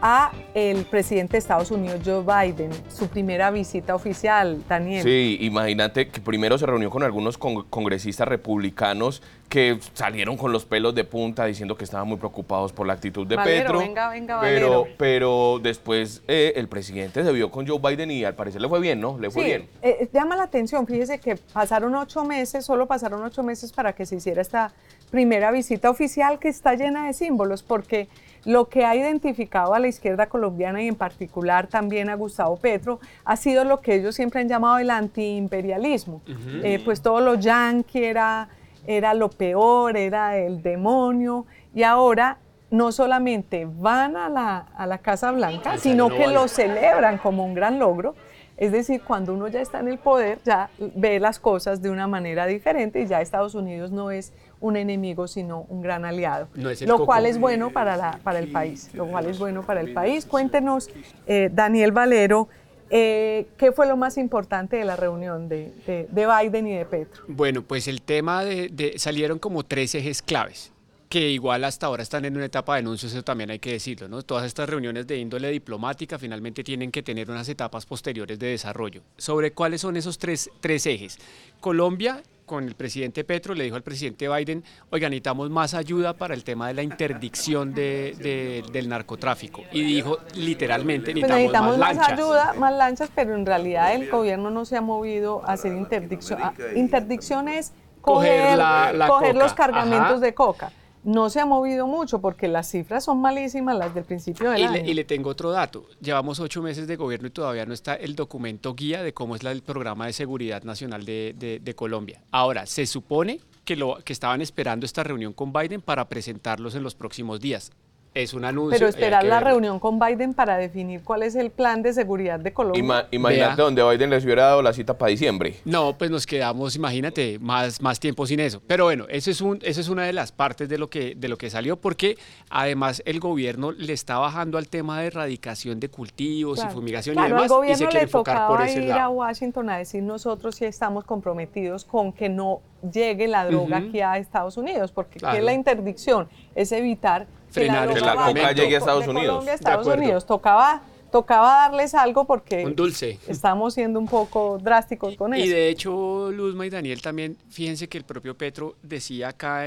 a 0.08 0.32
el 0.54 0.86
presidente 0.86 1.32
de 1.32 1.38
Estados 1.40 1.72
Unidos, 1.72 2.00
Joe 2.06 2.22
Biden, 2.22 2.70
su 2.90 3.08
primera 3.08 3.50
visita 3.50 3.96
oficial, 3.96 4.64
Daniel. 4.70 5.02
Sí, 5.02 5.40
imagínate 5.42 6.10
que 6.10 6.22
primero 6.22 6.60
se 6.60 6.68
reunió 6.68 6.92
con 6.92 7.02
algunos 7.02 7.40
congresistas 7.40 8.28
republicanos 8.28 9.24
que 9.50 9.80
salieron 9.94 10.38
con 10.38 10.52
los 10.52 10.64
pelos 10.66 10.94
de 10.94 11.06
punta 11.06 11.46
diciendo 11.46 11.76
que 11.76 11.86
estaban 11.86 12.08
muy 12.08 12.18
preocupados 12.18 12.72
por 12.72 12.86
la 12.86 12.94
actitud 12.94 13.26
de 13.26 13.36
Petro. 13.36 13.80
Venga, 13.80 14.10
venga, 14.10 14.42
pero, 14.42 14.86
pero 14.96 15.60
después 15.60 16.22
eh, 16.28 16.54
el 16.56 16.68
presidente 16.68 17.24
se 17.24 17.32
vio 17.32 17.50
con 17.50 17.66
Joe 17.66 17.80
Biden 17.80 18.12
y 18.12 18.26
al 18.26 18.36
parecer 18.36 18.62
le 18.62 18.70
fue 18.70 18.80
bien, 18.80 19.02
¿no? 19.02 19.18
Le 19.18 19.32
fue 19.32 19.42
sí, 19.42 19.50
bien. 19.50 19.70
Eh, 19.82 20.08
llama 20.14 20.36
la 20.36 20.44
atención, 20.44 20.86
fíjese 20.86 21.20
que 21.20 21.36
pasaron 21.36 21.96
ocho 21.96 22.24
meses, 22.26 22.64
solo 22.64 22.86
pasaron 22.86 23.24
ocho 23.24 23.42
meses 23.42 23.74
para 23.74 23.94
que 23.94 24.06
se 24.06 24.18
hiciera 24.18 24.44
esta 24.44 24.72
primera 25.10 25.50
visita 25.50 25.90
oficial 25.90 26.38
que 26.38 26.50
está 26.50 26.76
llena 26.76 27.08
de 27.08 27.14
símbolos, 27.14 27.64
porque 27.64 28.08
lo 28.46 28.70
que 28.70 28.86
ha 28.86 28.96
identificado 28.96 29.74
a 29.74 29.80
la 29.80 29.88
izquierda 29.88 30.28
colombiana 30.28 30.82
y 30.82 30.88
en 30.88 30.96
particular 30.96 31.68
también 31.68 32.10
a 32.10 32.16
Gustavo 32.16 32.58
Petro 32.58 33.00
ha 33.26 33.36
sido 33.36 33.64
lo 33.64 33.82
que 33.82 33.96
ellos 33.96 34.16
siempre 34.16 34.42
han 34.42 34.48
llamado 34.48 34.78
el 34.78 34.92
antiimperialismo. 34.92 36.22
Eh, 36.64 36.82
pues 36.86 37.02
todo 37.02 37.20
lo 37.20 37.36
yanqui 37.36 38.04
era, 38.04 38.48
era 38.86 39.14
lo 39.14 39.30
peor, 39.30 39.98
era 39.98 40.38
el 40.38 40.62
demonio 40.62 41.46
y 41.74 41.84
ahora 41.84 42.38
no 42.70 42.92
solamente 42.92 43.68
van 43.70 44.16
a 44.16 44.30
la, 44.30 44.58
a 44.76 44.86
la 44.86 44.98
Casa 45.00 45.32
Blanca, 45.32 45.78
sino 45.78 46.10
que 46.10 46.28
lo 46.28 46.48
celebran 46.48 47.18
como 47.18 47.46
un 47.46 47.54
gran 47.54 47.80
logro. 47.80 48.16
Es 48.58 48.72
decir, 48.72 49.02
cuando 49.02 49.34
uno 49.34 49.48
ya 49.48 49.62
está 49.62 49.80
en 49.80 49.90
el 49.90 49.98
poder, 49.98 50.40
ya 50.46 50.70
ve 50.80 51.20
las 51.20 51.40
cosas 51.40 51.82
de 51.82 51.90
una 51.90 52.08
manera 52.08 52.46
diferente 52.46 53.02
y 53.02 53.08
ya 53.08 53.22
Estados 53.22 53.54
Unidos 53.54 53.92
no 53.92 54.12
es 54.12 54.32
un 54.62 54.78
enemigo, 54.78 55.28
sino 55.28 55.66
un 55.70 55.82
gran 55.82 56.06
aliado. 56.06 56.48
lo 56.54 57.06
cual 57.06 57.26
es 57.26 57.38
bueno 57.38 57.72
para, 57.72 57.98
la, 57.98 58.20
para 58.24 58.40
el 58.40 58.52
país. 58.52 58.90
Lo 58.94 59.08
cual 59.08 59.26
es 59.28 59.40
bueno 59.40 59.64
para 59.64 59.82
el 59.82 59.94
país. 59.94 60.26
Cuéntenos, 60.26 60.90
eh, 61.28 61.50
Daniel 61.52 61.92
Valero, 61.92 62.48
eh, 62.90 63.48
¿Qué 63.58 63.72
fue 63.72 63.88
lo 63.88 63.98
más 63.98 64.18
importante 64.18 64.78
de 64.78 64.86
la 64.86 64.96
reunión 64.96 65.50
de, 65.50 65.74
Biden 66.12 66.68
y 66.68 66.78
de 66.78 66.86
Petro? 66.86 67.24
Bueno, 67.28 67.64
pues 67.64 67.88
el 67.88 68.02
tema 68.02 68.44
de, 68.44 68.94
salieron 68.98 69.40
como 69.40 69.64
tres 69.64 69.96
ejes 69.96 70.22
claves 70.22 70.72
que 71.16 71.30
igual 71.30 71.64
hasta 71.64 71.86
ahora 71.86 72.04
están 72.04 72.26
en 72.26 72.36
una 72.36 72.44
etapa 72.44 72.74
de 72.74 72.80
anuncios, 72.80 73.14
eso 73.14 73.24
también 73.24 73.50
hay 73.50 73.60
que 73.60 73.72
decirlo, 73.72 74.10
¿no? 74.10 74.22
Todas 74.22 74.46
estas 74.46 74.68
reuniones 74.68 75.08
de 75.08 75.18
índole 75.18 75.50
diplomática 75.50 76.20
finalmente 76.20 76.62
tienen 76.62 76.92
que 76.92 77.04
tener 77.04 77.32
unas 77.32 77.48
etapas 77.48 77.86
posteriores 77.86 78.38
de 78.38 78.48
desarrollo. 78.48 79.02
¿Sobre 79.16 79.54
cuáles 79.54 79.80
son 79.80 79.96
esos 79.96 80.18
tres, 80.18 80.50
tres 80.60 80.86
ejes? 80.86 81.18
Colombia 81.62 82.22
con 82.46 82.66
el 82.66 82.76
presidente 82.76 83.24
Petro, 83.24 83.54
le 83.54 83.64
dijo 83.64 83.78
al 83.78 83.82
presidente 83.82 84.28
Biden, 84.28 84.62
oiga, 84.90 85.08
necesitamos 85.08 85.50
más 85.50 85.74
ayuda 85.74 86.12
para 86.16 86.34
el 86.34 86.44
tema 86.44 86.68
de 86.68 86.74
la 86.74 86.84
interdicción 86.84 87.74
de, 87.74 88.66
del 88.74 88.90
narcotráfico. 88.90 89.62
Y 89.72 89.84
dijo 89.84 90.18
literalmente, 90.34 91.14
pues 91.14 91.30
necesitamos, 91.30 91.78
más, 91.78 91.98
ayuda, 91.98 92.56
más 92.56 92.74
lanchas, 92.74 93.10
pero 93.16 93.36
en 93.36 93.46
realidad 93.46 93.96
el 93.96 94.12
gobierno 94.12 94.50
no 94.50 94.66
se 94.66 94.76
ha 94.76 94.82
movido 94.82 95.44
a 95.46 95.54
hacer 95.54 95.72
interdicción. 95.72 96.42
Interdicción 96.76 97.48
es 97.48 97.72
coger, 98.02 98.60
coger, 99.08 99.34
los 99.38 99.54
cargamentos 99.54 100.20
de 100.20 100.34
coca 100.34 100.74
no 101.06 101.30
se 101.30 101.40
ha 101.40 101.46
movido 101.46 101.88
mucho 101.88 102.20
porque 102.20 102.48
las 102.48 102.70
cifras 102.70 103.06
son 103.06 103.22
malísimas 103.22 103.78
las 103.78 103.94
del 103.94 104.04
principio 104.04 104.50
del 104.52 104.60
y 104.60 104.64
año. 104.64 104.74
Le, 104.74 104.92
y 104.92 104.94
le 104.94 105.04
tengo 105.06 105.30
otro 105.30 105.52
dato. 105.52 105.86
Llevamos 106.02 106.40
ocho 106.40 106.62
meses 106.62 106.88
de 106.88 106.96
gobierno 106.96 107.28
y 107.28 107.32
todavía 107.32 107.66
no 107.66 107.74
está 107.74 107.96
el 107.96 108.16
documento 108.16 108.74
guía 108.74 109.04
de 109.04 109.14
cómo 109.14 109.36
es 109.36 109.44
el 109.44 109.62
programa 109.62 110.08
de 110.08 110.14
seguridad 110.14 110.64
nacional 110.64 111.06
de, 111.06 111.62
de 111.62 111.76
Colombia. 111.76 112.22
Ahora, 112.32 112.66
se 112.66 112.86
supone 112.86 113.40
que, 113.64 113.76
lo, 113.76 113.98
que 114.04 114.14
estaban 114.14 114.42
esperando 114.42 114.86
esta 114.86 115.04
reunión 115.04 115.34
con 115.34 115.54
Biden 115.54 115.82
para 115.82 116.10
presentarlos 116.10 116.76
en 116.76 116.84
los 116.84 116.96
próximos 116.96 117.40
días 117.40 117.72
es 118.16 118.34
un 118.34 118.46
anuncio. 118.46 118.80
Pero 118.80 118.88
esperar 118.88 119.26
la 119.26 119.42
reunión 119.42 119.80
con 119.80 120.00
Biden 120.00 120.34
para 120.34 120.58
definir 120.58 121.04
cuál 121.04 121.22
es 121.22 121.36
el 121.36 121.52
plan 121.52 121.84
de 121.84 121.94
seguridad 121.94 122.40
de 122.40 122.54
Colombia. 122.54 123.08
imagínate 123.12 123.62
donde 123.62 123.84
Biden 123.84 124.10
les 124.10 124.24
hubiera 124.24 124.46
dado 124.46 124.62
la 124.62 124.74
cita 124.74 124.98
para 124.98 125.10
diciembre. 125.10 125.58
No, 125.66 125.98
pues 125.98 126.10
nos 126.10 126.26
quedamos, 126.26 126.76
imagínate, 126.76 127.38
más, 127.40 127.82
más 127.82 128.00
tiempo 128.00 128.26
sin 128.26 128.40
eso. 128.40 128.62
Pero 128.66 128.86
bueno, 128.86 129.06
eso 129.10 129.30
es, 129.30 129.42
un, 129.42 129.60
eso 129.62 129.82
es 129.82 129.90
una 129.90 130.04
de 130.04 130.14
las 130.14 130.32
partes 130.32 130.70
de 130.70 130.78
lo, 130.78 130.90
que, 130.90 131.14
de 131.16 131.28
lo 131.28 131.38
que 131.38 131.50
salió, 131.50 131.76
porque 131.76 132.18
además 132.50 133.04
el 133.06 133.20
gobierno 133.20 133.74
le 133.74 133.92
está 133.92 134.18
bajando 134.18 134.58
al 134.58 134.70
tema 134.70 135.02
de 135.02 135.08
erradicación 135.08 135.82
de 135.82 135.90
cultivos 135.90 136.64
y 136.64 136.68
fumigación 136.70 137.20
y 137.20 137.22
demás. 137.22 137.44
Al 137.44 137.48
gobierno 137.50 137.76
y 137.76 137.78
se 137.78 137.88
quiere 137.88 138.06
le 138.06 138.12
por 138.12 138.62
ese 138.62 138.82
ir 138.82 138.94
a 138.94 139.10
Washington 139.10 139.70
a 139.70 139.78
decir 139.78 140.02
nosotros 140.02 140.56
sí 140.56 140.64
estamos 140.64 141.04
comprometidos 141.04 141.84
con 141.84 142.14
que 142.14 142.30
no 142.30 142.62
llegue 142.92 143.28
la 143.28 143.46
droga 143.46 143.78
aquí 143.78 144.00
a 144.00 144.18
Estados 144.18 144.56
Unidos, 144.58 144.92
porque 144.92 145.20
¿qué 145.20 145.38
es 145.38 145.44
la 145.44 145.54
interdicción? 145.54 146.30
Es 146.54 146.72
evitar 146.72 147.28
que 147.62 147.68
la, 148.02 148.16
coca 148.16 148.52
llegue 148.52 148.76
a 148.76 148.80
Estados 148.80 149.08
Unidos. 149.08 149.48
Estados 149.48 149.88
Unidos. 149.88 150.26
Tocaba 150.26 150.82
tocaba 151.16 151.70
darles 151.70 151.96
algo 151.96 152.26
porque 152.26 152.66
un 152.66 152.76
dulce. 152.76 153.20
estamos 153.28 153.76
siendo 153.76 154.00
un 154.00 154.06
poco 154.06 154.58
drásticos 154.62 155.16
con 155.16 155.34
eso. 155.34 155.46
Y 155.46 155.48
de 155.48 155.70
hecho, 155.70 156.30
Luzma 156.30 156.66
y 156.66 156.70
Daniel 156.70 157.02
también, 157.02 157.38
fíjense 157.50 157.88
que 157.88 157.98
el 157.98 158.04
propio 158.04 158.36
Petro 158.36 158.76
decía 158.84 159.30
acá 159.30 159.64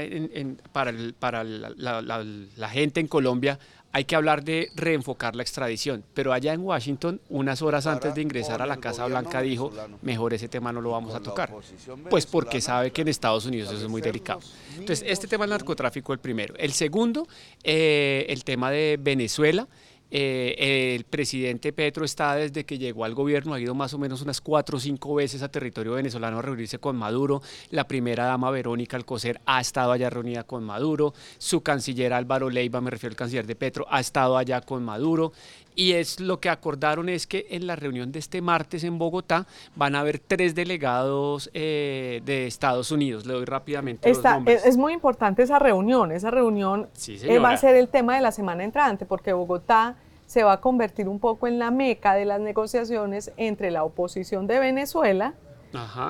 para, 0.71 0.93
para 1.17 1.43
la, 1.43 2.69
gente 2.69 2.99
en 2.99 3.07
Colombia, 3.07 3.57
hay 3.91 4.05
que 4.05 4.15
hablar 4.15 4.43
de 4.43 4.69
reenfocar 4.75 5.35
la 5.35 5.41
extradición, 5.41 6.03
pero 6.13 6.31
allá 6.31 6.53
en 6.53 6.61
Washington, 6.61 7.21
unas 7.29 7.61
horas 7.61 7.87
antes 7.87 8.13
de 8.13 8.21
ingresar 8.21 8.61
a 8.61 8.65
la 8.65 8.77
Casa 8.77 9.05
Blanca, 9.05 9.41
dijo, 9.41 9.71
mejor 10.01 10.33
ese 10.33 10.47
tema 10.47 10.71
no 10.71 10.81
lo 10.81 10.91
vamos 10.91 11.15
a 11.15 11.19
tocar, 11.21 11.51
pues 12.09 12.25
porque 12.25 12.61
sabe 12.61 12.91
que 12.91 13.01
en 13.01 13.07
Estados 13.07 13.45
Unidos 13.45 13.71
eso 13.71 13.83
es 13.83 13.89
muy 13.89 14.01
delicado. 14.01 14.41
Entonces, 14.77 15.03
este 15.07 15.27
tema 15.27 15.43
del 15.43 15.51
narcotráfico, 15.51 16.13
el 16.13 16.19
primero. 16.19 16.53
El 16.57 16.71
segundo, 16.71 17.27
eh, 17.63 18.25
el 18.29 18.43
tema 18.43 18.71
de 18.71 18.97
Venezuela. 19.01 19.67
Eh, 20.11 20.95
el 20.95 21.03
presidente 21.03 21.71
Petro 21.71 22.03
está 22.03 22.35
desde 22.35 22.65
que 22.65 22.77
llegó 22.77 23.05
al 23.05 23.13
gobierno, 23.13 23.53
ha 23.53 23.59
ido 23.59 23.75
más 23.75 23.93
o 23.93 23.99
menos 23.99 24.21
unas 24.21 24.41
cuatro 24.41 24.77
o 24.77 24.79
cinco 24.79 25.15
veces 25.15 25.43
a 25.43 25.49
territorio 25.49 25.93
venezolano 25.93 26.39
a 26.39 26.41
reunirse 26.41 26.79
con 26.79 26.95
Maduro. 26.95 27.41
La 27.69 27.87
primera 27.87 28.25
dama 28.25 28.49
Verónica 28.51 28.97
Alcocer 28.97 29.39
ha 29.45 29.61
estado 29.61 29.91
allá 29.91 30.09
reunida 30.09 30.43
con 30.43 30.63
Maduro. 30.63 31.13
Su 31.37 31.61
canciller 31.61 32.13
Álvaro 32.13 32.49
Leiva, 32.49 32.81
me 32.81 32.89
refiero 32.89 33.13
al 33.13 33.17
canciller 33.17 33.45
de 33.45 33.55
Petro, 33.55 33.85
ha 33.89 33.99
estado 33.99 34.37
allá 34.37 34.61
con 34.61 34.83
Maduro. 34.83 35.31
Y 35.75 35.93
es 35.93 36.19
lo 36.19 36.39
que 36.39 36.49
acordaron 36.49 37.09
es 37.09 37.25
que 37.25 37.47
en 37.51 37.65
la 37.65 37.75
reunión 37.75 38.11
de 38.11 38.19
este 38.19 38.41
martes 38.41 38.83
en 38.83 38.97
Bogotá 38.97 39.47
van 39.75 39.95
a 39.95 40.01
haber 40.01 40.19
tres 40.19 40.53
delegados 40.55 41.49
eh, 41.53 42.21
de 42.25 42.47
Estados 42.47 42.91
Unidos. 42.91 43.25
Le 43.25 43.33
doy 43.33 43.45
rápidamente 43.45 44.09
los 44.09 44.23
nombres. 44.23 44.65
Es, 44.65 44.77
muy 44.77 44.93
importante 44.93 45.43
esa 45.43 45.59
reunión. 45.59 46.11
Esa 46.11 46.31
reunión 46.31 46.89
eh, 47.07 47.39
va 47.39 47.51
a 47.51 47.57
ser 47.57 47.75
el 47.75 47.87
tema 47.87 48.15
de 48.15 48.21
la 48.21 48.31
semana 48.31 48.63
entrante, 48.63 49.05
porque 49.05 49.31
Bogotá 49.31 49.95
se 50.25 50.43
va 50.43 50.53
a 50.53 50.61
convertir 50.61 51.07
un 51.07 51.19
poco 51.19 51.47
en 51.47 51.57
la 51.57 51.71
meca 51.71 52.13
de 52.13 52.25
las 52.25 52.39
negociaciones 52.39 53.31
entre 53.37 53.71
la 53.71 53.83
oposición 53.83 54.47
de 54.47 54.59
Venezuela 54.59 55.33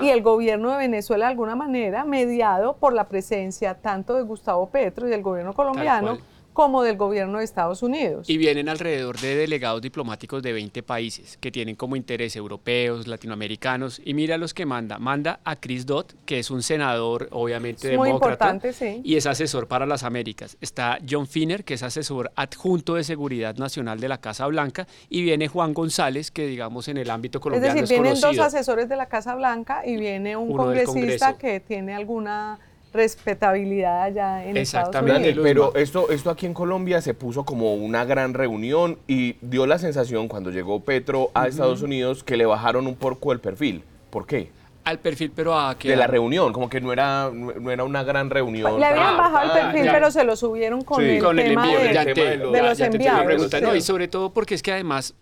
y 0.02 0.10
el 0.10 0.22
gobierno 0.22 0.72
de 0.72 0.78
Venezuela 0.78 1.26
de 1.26 1.32
alguna 1.32 1.56
manera, 1.56 2.06
mediado 2.06 2.78
por 2.78 2.94
la 2.94 3.08
presencia 3.08 3.76
tanto 3.76 4.16
de 4.16 4.24
Gustavo 4.24 4.70
Petro 4.70 5.08
y 5.08 5.10
del 5.10 5.22
gobierno 5.22 5.54
colombiano 5.54 6.18
como 6.60 6.84
del 6.84 6.98
gobierno 6.98 7.38
de 7.38 7.46
Estados 7.46 7.84
Unidos. 7.84 8.30
Y 8.30 8.36
vienen 8.36 8.68
alrededor 8.68 9.18
de 9.18 9.34
delegados 9.34 9.82
diplomáticos 9.82 10.44
de 10.44 10.52
20 10.52 10.84
países 10.84 11.38
que 11.38 11.52
tienen 11.54 11.78
como 11.78 11.96
interés 11.96 12.36
europeos, 12.36 13.08
latinoamericanos. 13.08 14.02
Y 14.04 14.14
mira 14.14 14.38
los 14.38 14.54
que 14.54 14.66
manda. 14.66 15.00
Manda 15.00 15.40
a 15.46 15.56
Chris 15.56 15.86
Dodd, 15.86 16.08
que 16.26 16.40
es 16.40 16.52
un 16.52 16.62
senador, 16.62 17.30
obviamente, 17.32 17.94
es 17.94 17.98
muy 17.98 18.10
demócrata. 18.10 18.34
Importante, 18.34 18.74
sí. 18.74 19.00
Y 19.06 19.16
es 19.16 19.26
asesor 19.26 19.70
para 19.70 19.86
las 19.86 20.04
Américas. 20.04 20.58
Está 20.60 21.00
John 21.10 21.28
Finner, 21.28 21.64
que 21.64 21.76
es 21.76 21.84
asesor 21.84 22.30
adjunto 22.36 22.96
de 22.96 23.06
seguridad 23.06 23.56
nacional 23.56 24.02
de 24.02 24.10
la 24.10 24.18
Casa 24.18 24.46
Blanca. 24.48 24.86
Y 25.08 25.22
viene 25.22 25.48
Juan 25.48 25.74
González, 25.74 26.30
que 26.30 26.46
digamos 26.46 26.90
en 26.90 26.98
el 26.98 27.10
ámbito 27.10 27.40
colombiano 27.40 27.74
es 27.74 27.84
decir, 27.84 28.02
vienen 28.02 28.20
dos 28.20 28.38
asesores 28.38 28.90
de 28.90 28.98
la 28.98 29.06
Casa 29.06 29.34
Blanca 29.34 29.84
y 29.86 29.96
viene 29.96 30.36
un 30.36 30.54
congresista 30.54 31.38
que 31.38 31.62
tiene 31.62 31.96
alguna 31.96 32.60
respetabilidad 32.94 34.04
allá 34.04 34.46
en 34.46 34.58
Estados 34.58 34.96
Unidos. 34.96 35.40
Pero 35.44 35.76
esto, 35.76 36.10
esto 36.10 36.30
aquí 36.30 36.46
en 36.46 36.54
Colombia 36.54 37.02
se 37.02 37.14
puso 37.14 37.46
como 37.46 37.76
una 37.76 38.06
gran 38.06 38.34
reunión 38.34 38.98
y 39.08 39.36
dio 39.42 39.66
la 39.66 39.80
sensación 39.80 40.28
cuando 40.28 40.52
llegó 40.52 40.82
Petro 40.82 41.32
a 41.34 41.48
Estados 41.48 41.82
Unidos 41.82 42.24
que 42.24 42.38
le 42.38 42.46
bajaron 42.46 42.88
un 42.88 42.96
poco 42.96 43.32
el 43.32 43.40
perfil. 43.40 43.84
¿Por 44.10 44.26
qué? 44.26 44.50
Al 44.86 44.98
perfil, 44.98 45.32
pero 45.36 45.60
a 45.60 45.78
que 45.78 45.90
De 45.90 45.96
la 45.96 46.08
reunión, 46.08 46.52
como 46.52 46.70
que 46.70 46.82
no 46.82 46.92
era, 46.92 47.30
no 47.32 47.70
era 47.70 47.84
una 47.84 48.04
gran 48.04 48.30
reunión. 48.30 48.80
Le 48.80 48.86
habían 48.86 49.18
bajado 49.18 49.54
el 49.54 49.62
perfil, 49.62 49.92
pero 49.92 50.10
se 50.10 50.24
lo 50.24 50.36
subieron 50.36 50.82
con, 50.82 51.04
el, 51.04 51.20
tema 51.20 51.72
envío, 51.72 51.80
de, 51.80 52.64
los 52.64 52.80
enviados. 52.80 53.76
y 53.76 53.82
sobre 53.82 54.08
todo 54.08 54.32
porque 54.32 54.56
es 54.56 54.64
que 54.64 54.72
además 54.72 55.14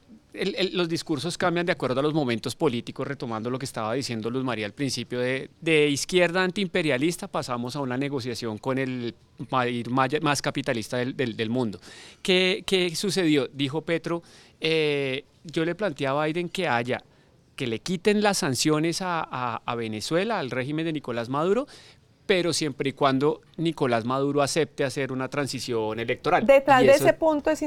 los 0.73 0.89
discursos 0.89 1.37
cambian 1.37 1.65
de 1.65 1.71
acuerdo 1.71 1.99
a 1.99 2.03
los 2.03 2.13
momentos 2.13 2.55
políticos, 2.55 3.07
retomando 3.07 3.49
lo 3.49 3.59
que 3.59 3.65
estaba 3.65 3.93
diciendo 3.93 4.29
Luz 4.29 4.43
María 4.43 4.65
al 4.65 4.73
principio, 4.73 5.19
de, 5.19 5.89
izquierda 5.89 6.43
antiimperialista 6.43 7.27
pasamos 7.27 7.75
a 7.75 7.81
una 7.81 7.97
negociación 7.97 8.57
con 8.57 8.77
el 8.77 9.15
más 9.89 10.41
capitalista 10.41 10.97
del, 10.97 11.49
mundo. 11.49 11.79
¿Qué, 12.21 12.63
¿Qué, 12.65 12.95
sucedió? 12.95 13.47
Dijo 13.47 13.81
Petro, 13.81 14.23
eh, 14.59 15.23
yo 15.43 15.65
le 15.65 15.75
planteé 15.75 16.07
a 16.07 16.23
Biden 16.23 16.49
que 16.49 16.67
haya 16.67 17.03
que 17.57 17.67
le 17.67 17.79
quiten 17.79 18.21
las 18.21 18.37
sanciones 18.37 18.99
a, 19.01 19.61
Venezuela, 19.75 20.39
al 20.39 20.51
régimen 20.51 20.85
de 20.85 20.93
Nicolás 20.93 21.27
Maduro, 21.27 21.67
pero 22.27 22.53
siempre 22.53 22.89
y 22.89 22.93
cuando 22.93 23.41
Nicolás 23.55 24.05
Maduro 24.05 24.41
acepte 24.41 24.83
hacer 24.83 25.11
una 25.11 25.29
transición 25.29 25.99
electoral. 25.99 26.45
Detrás 26.45 26.81
de 26.81 26.91
ese 26.91 27.13
punto 27.13 27.49
es 27.49 27.63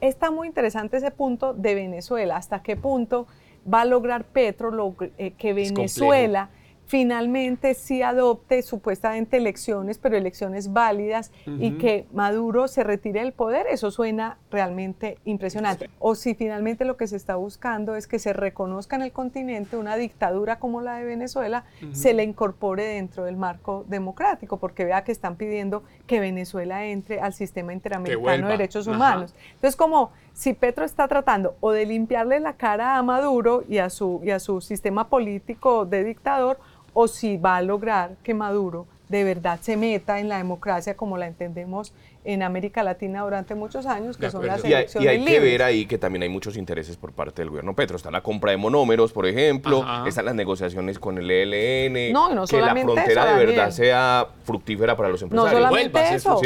está 0.00 0.30
muy 0.30 0.48
interesante 0.48 0.98
ese 0.98 1.12
punto 1.12 1.54
de 1.54 1.74
Venezuela, 1.74 2.36
hasta 2.36 2.62
qué 2.62 2.76
punto 2.76 3.26
va 3.72 3.82
a 3.82 3.84
lograr 3.84 4.24
Petro 4.24 4.94
eh, 5.16 5.32
que 5.38 5.52
Venezuela 5.54 6.50
finalmente 6.92 7.72
sí 7.72 8.02
adopte 8.02 8.60
supuestamente 8.60 9.38
elecciones, 9.38 9.96
pero 9.96 10.14
elecciones 10.14 10.74
válidas 10.74 11.32
y 11.46 11.78
que 11.78 12.06
Maduro 12.12 12.68
se 12.68 12.84
retire 12.84 13.20
del 13.20 13.32
poder, 13.32 13.66
eso 13.66 13.90
suena 13.90 14.36
realmente 14.50 15.16
impresionante. 15.24 15.88
O 16.00 16.14
si 16.14 16.34
finalmente 16.34 16.84
lo 16.84 16.98
que 16.98 17.06
se 17.06 17.16
está 17.16 17.36
buscando 17.36 17.96
es 17.96 18.06
que 18.06 18.18
se 18.18 18.34
reconozca 18.34 18.94
en 18.96 19.00
el 19.00 19.10
continente 19.10 19.78
una 19.78 19.96
dictadura 19.96 20.58
como 20.58 20.82
la 20.82 20.96
de 20.96 21.06
Venezuela, 21.06 21.64
se 21.92 22.12
le 22.12 22.24
incorpore 22.24 22.84
dentro 22.84 23.24
del 23.24 23.38
marco 23.38 23.86
democrático, 23.88 24.58
porque 24.58 24.84
vea 24.84 25.02
que 25.02 25.12
están 25.12 25.36
pidiendo 25.36 25.84
que 26.06 26.20
Venezuela 26.20 26.84
entre 26.84 27.20
al 27.20 27.32
sistema 27.32 27.72
interamericano 27.72 28.48
de 28.48 28.52
derechos 28.52 28.86
humanos. 28.86 29.34
Entonces, 29.54 29.76
como 29.76 30.10
si 30.34 30.52
Petro 30.52 30.84
está 30.84 31.08
tratando 31.08 31.56
o 31.60 31.72
de 31.72 31.86
limpiarle 31.86 32.38
la 32.38 32.52
cara 32.52 32.98
a 32.98 33.02
Maduro 33.02 33.64
y 33.66 33.78
a 33.78 33.88
su, 33.88 34.20
y 34.22 34.30
a 34.30 34.38
su 34.38 34.60
sistema 34.60 35.08
político 35.08 35.86
de 35.86 36.04
dictador, 36.04 36.58
o 36.94 37.08
si 37.08 37.36
va 37.36 37.56
a 37.56 37.62
lograr 37.62 38.16
que 38.22 38.34
Maduro 38.34 38.86
de 39.12 39.24
verdad 39.24 39.58
se 39.60 39.76
meta 39.76 40.20
en 40.20 40.28
la 40.30 40.38
democracia 40.38 40.96
como 40.96 41.18
la 41.18 41.26
entendemos 41.26 41.92
en 42.24 42.42
América 42.42 42.82
Latina 42.82 43.22
durante 43.22 43.54
muchos 43.54 43.84
años, 43.84 44.16
que 44.16 44.30
son 44.30 44.46
las 44.46 44.64
elecciones 44.64 45.04
Y 45.04 45.06
hay, 45.06 45.22
que 45.22 45.38
ver 45.38 45.62
ahí 45.62 45.84
que 45.84 45.98
también 45.98 46.22
hay 46.22 46.30
muchos 46.30 46.56
intereses 46.56 46.96
por 46.96 47.12
parte 47.12 47.42
del 47.42 47.50
gobierno 47.50 47.74
Petro. 47.74 47.96
Está 47.96 48.10
la 48.10 48.22
compra 48.22 48.52
de 48.52 48.56
monómeros, 48.56 49.12
por 49.12 49.26
ejemplo, 49.26 49.84
están 50.06 50.24
las 50.24 50.34
negociaciones 50.34 50.98
con 50.98 51.18
el 51.18 51.30
ELN, 51.30 52.12
no, 52.12 52.34
no 52.34 52.46
que 52.46 52.60
la 52.60 52.74
frontera 52.74 53.36
de 53.36 53.44
verdad 53.44 53.70
sea 53.70 54.28
fructífera 54.44 54.96
para 54.96 55.10
los 55.10 55.20
empresarios. 55.20 55.60
No 55.60 55.68
solamente 55.68 56.14
eso, 56.14 56.40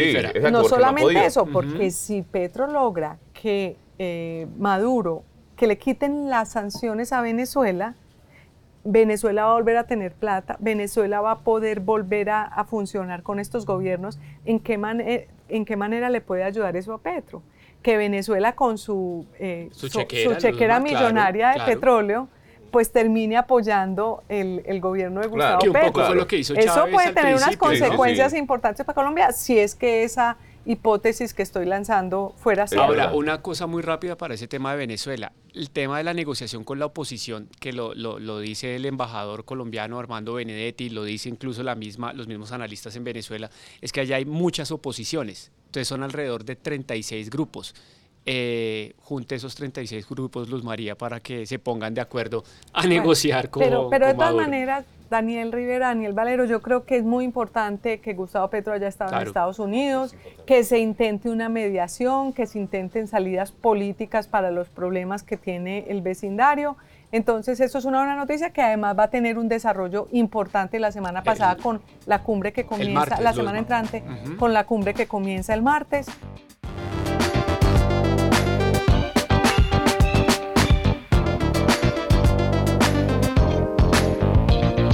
no 0.51 0.65
solamente 0.65 1.25
eso, 1.25 1.47
porque 1.47 1.91
si 1.93 2.23
Petro 2.23 2.67
logra 2.67 3.19
que 3.33 3.77
eh, 3.99 4.49
Maduro, 4.59 5.23
que 5.57 5.69
le 5.69 5.79
quiten 5.79 6.29
las 6.31 6.51
sanciones 6.51 7.13
a 7.13 7.21
Venezuela, 7.21 7.95
Venezuela 8.87 9.45
va 9.45 9.51
a 9.51 9.55
volver 9.55 9.77
a 9.77 9.85
tener 9.85 10.13
plata, 10.13 10.57
Venezuela 10.61 11.21
va 11.21 11.33
a 11.33 11.39
poder 11.41 11.81
volver 11.81 12.31
a, 12.31 12.65
funcionar 12.69 13.23
con 13.23 13.39
estos 13.41 13.67
gobiernos. 13.67 14.19
¿En 14.45 14.61
qué, 14.61 15.29
¿En 15.49 15.65
qué 15.65 15.77
manera 15.77 16.09
le 16.09 16.21
puede 16.21 16.45
ayudar 16.45 16.77
eso 16.77 16.93
a 16.95 16.99
Petro? 16.99 17.43
Que 17.83 17.97
Venezuela 17.97 18.55
con 18.55 18.79
su, 18.79 19.27
eh, 19.39 19.69
su 19.73 19.89
chequera, 19.89 20.81
millonaria 20.81 21.51
de 21.51 21.61
petróleo 21.61 22.29
pues 22.71 22.91
termine 22.91 23.37
apoyando 23.37 24.23
el, 24.29 24.63
el 24.67 24.81
gobierno 24.81 25.21
de 25.21 25.29
Gustavo 25.29 25.61
Petro. 25.73 26.27
eso 26.29 26.87
puede 26.93 27.13
tener 27.13 27.35
unas 27.35 27.57
consecuencias 27.57 28.35
importantes 28.35 28.85
para 28.85 28.95
Colombia 28.95 29.33
si 29.33 29.59
es 29.59 29.75
que 29.75 30.03
esa 30.03 30.37
hipótesis 30.67 31.33
que 31.33 31.43
estoy 31.43 31.65
lanzando 31.65 32.35
fuera 32.37 32.67
cierta. 32.67 32.87
Ahora, 32.87 33.13
una 33.13 33.41
cosa 33.41 33.67
muy 33.67 33.83
rápida 33.83 34.17
para 34.17 34.35
ese 34.35 34.49
tema 34.49 34.73
de 34.73 34.79
Venezuela. 34.79 35.33
El 35.55 35.71
tema 35.71 35.99
de 35.99 36.05
la 36.05 36.13
negociación 36.13 36.65
con 36.65 36.79
la 36.79 36.87
oposición, 36.87 37.49
que 37.61 37.73
lo, 37.73 37.95
lo, 37.95 38.39
dice 38.41 38.77
el 38.77 38.85
embajador 38.85 39.45
colombiano 39.45 39.99
Armando 39.99 40.35
Benedetti, 40.35 40.91
lo 40.91 41.05
dice 41.05 41.29
incluso 41.29 41.63
la 41.63 41.75
misma, 41.75 42.13
los 42.13 42.27
mismos 42.27 42.53
analistas 42.53 42.95
en 42.97 43.05
Venezuela, 43.05 43.51
es 43.81 43.93
que 43.93 44.01
allá 44.01 44.17
hay 44.17 44.25
muchas 44.25 44.71
oposiciones. 44.71 45.53
Entonces 45.67 45.89
son 45.89 46.03
alrededor 46.03 46.45
de 46.45 46.57
36 46.57 47.31
grupos. 47.31 47.75
Eh, 48.29 48.95
junte 48.99 49.37
esos 49.37 49.55
36 49.55 50.09
grupos, 50.09 50.49
Luz 50.49 50.65
María, 50.65 50.99
para 50.99 51.21
que 51.21 51.47
se 51.47 51.61
pongan 51.61 51.95
de 51.95 52.01
acuerdo 52.01 52.43
a 52.73 52.85
negociar 52.85 53.51
con 53.51 53.63
Pero, 53.63 53.89
pero 53.89 54.09
de 54.09 54.15
todas 54.15 54.35
maneras, 54.35 54.85
Daniel 55.11 55.53
Rivera, 55.53 55.89
Daniel 55.89 56.13
Valero, 56.13 56.45
yo 56.45 56.61
creo 56.63 56.85
que 56.85 56.97
es 56.97 57.05
muy 57.05 57.25
importante 57.25 58.01
que 58.01 58.15
Gustavo 58.15 58.49
Petro 58.49 58.73
haya 58.73 58.89
estado 58.89 59.15
en 59.17 59.27
Estados 59.27 59.59
Unidos, 59.59 60.15
que 60.47 60.65
se 60.65 60.79
intente 60.79 61.31
una 61.31 61.49
mediación, 61.49 62.33
que 62.33 62.47
se 62.47 62.59
intenten 62.59 63.07
salidas 63.07 63.53
políticas 63.53 64.27
para 64.27 64.51
los 64.51 64.69
problemas 64.69 65.23
que 65.23 65.37
tiene 65.37 65.85
el 65.89 66.03
vecindario. 66.03 66.77
Entonces, 67.13 67.61
eso 67.61 67.79
es 67.79 67.85
una 67.85 67.99
buena 67.99 68.17
noticia 68.17 68.51
que 68.51 68.63
además 68.63 68.99
va 68.99 69.05
a 69.05 69.11
tener 69.11 69.39
un 69.39 69.49
desarrollo 69.49 70.09
importante 70.11 70.81
la 70.81 70.91
semana 70.91 71.23
pasada 71.23 71.57
con 71.57 71.81
la 72.05 72.23
cumbre 72.23 72.53
que 72.53 72.67
comienza, 72.67 73.21
la 73.21 73.33
semana 73.33 73.59
entrante, 73.59 74.03
con 74.39 74.53
la 74.53 74.65
cumbre 74.65 74.93
que 74.93 75.07
comienza 75.07 75.55
el 75.55 75.63
martes. 75.63 76.09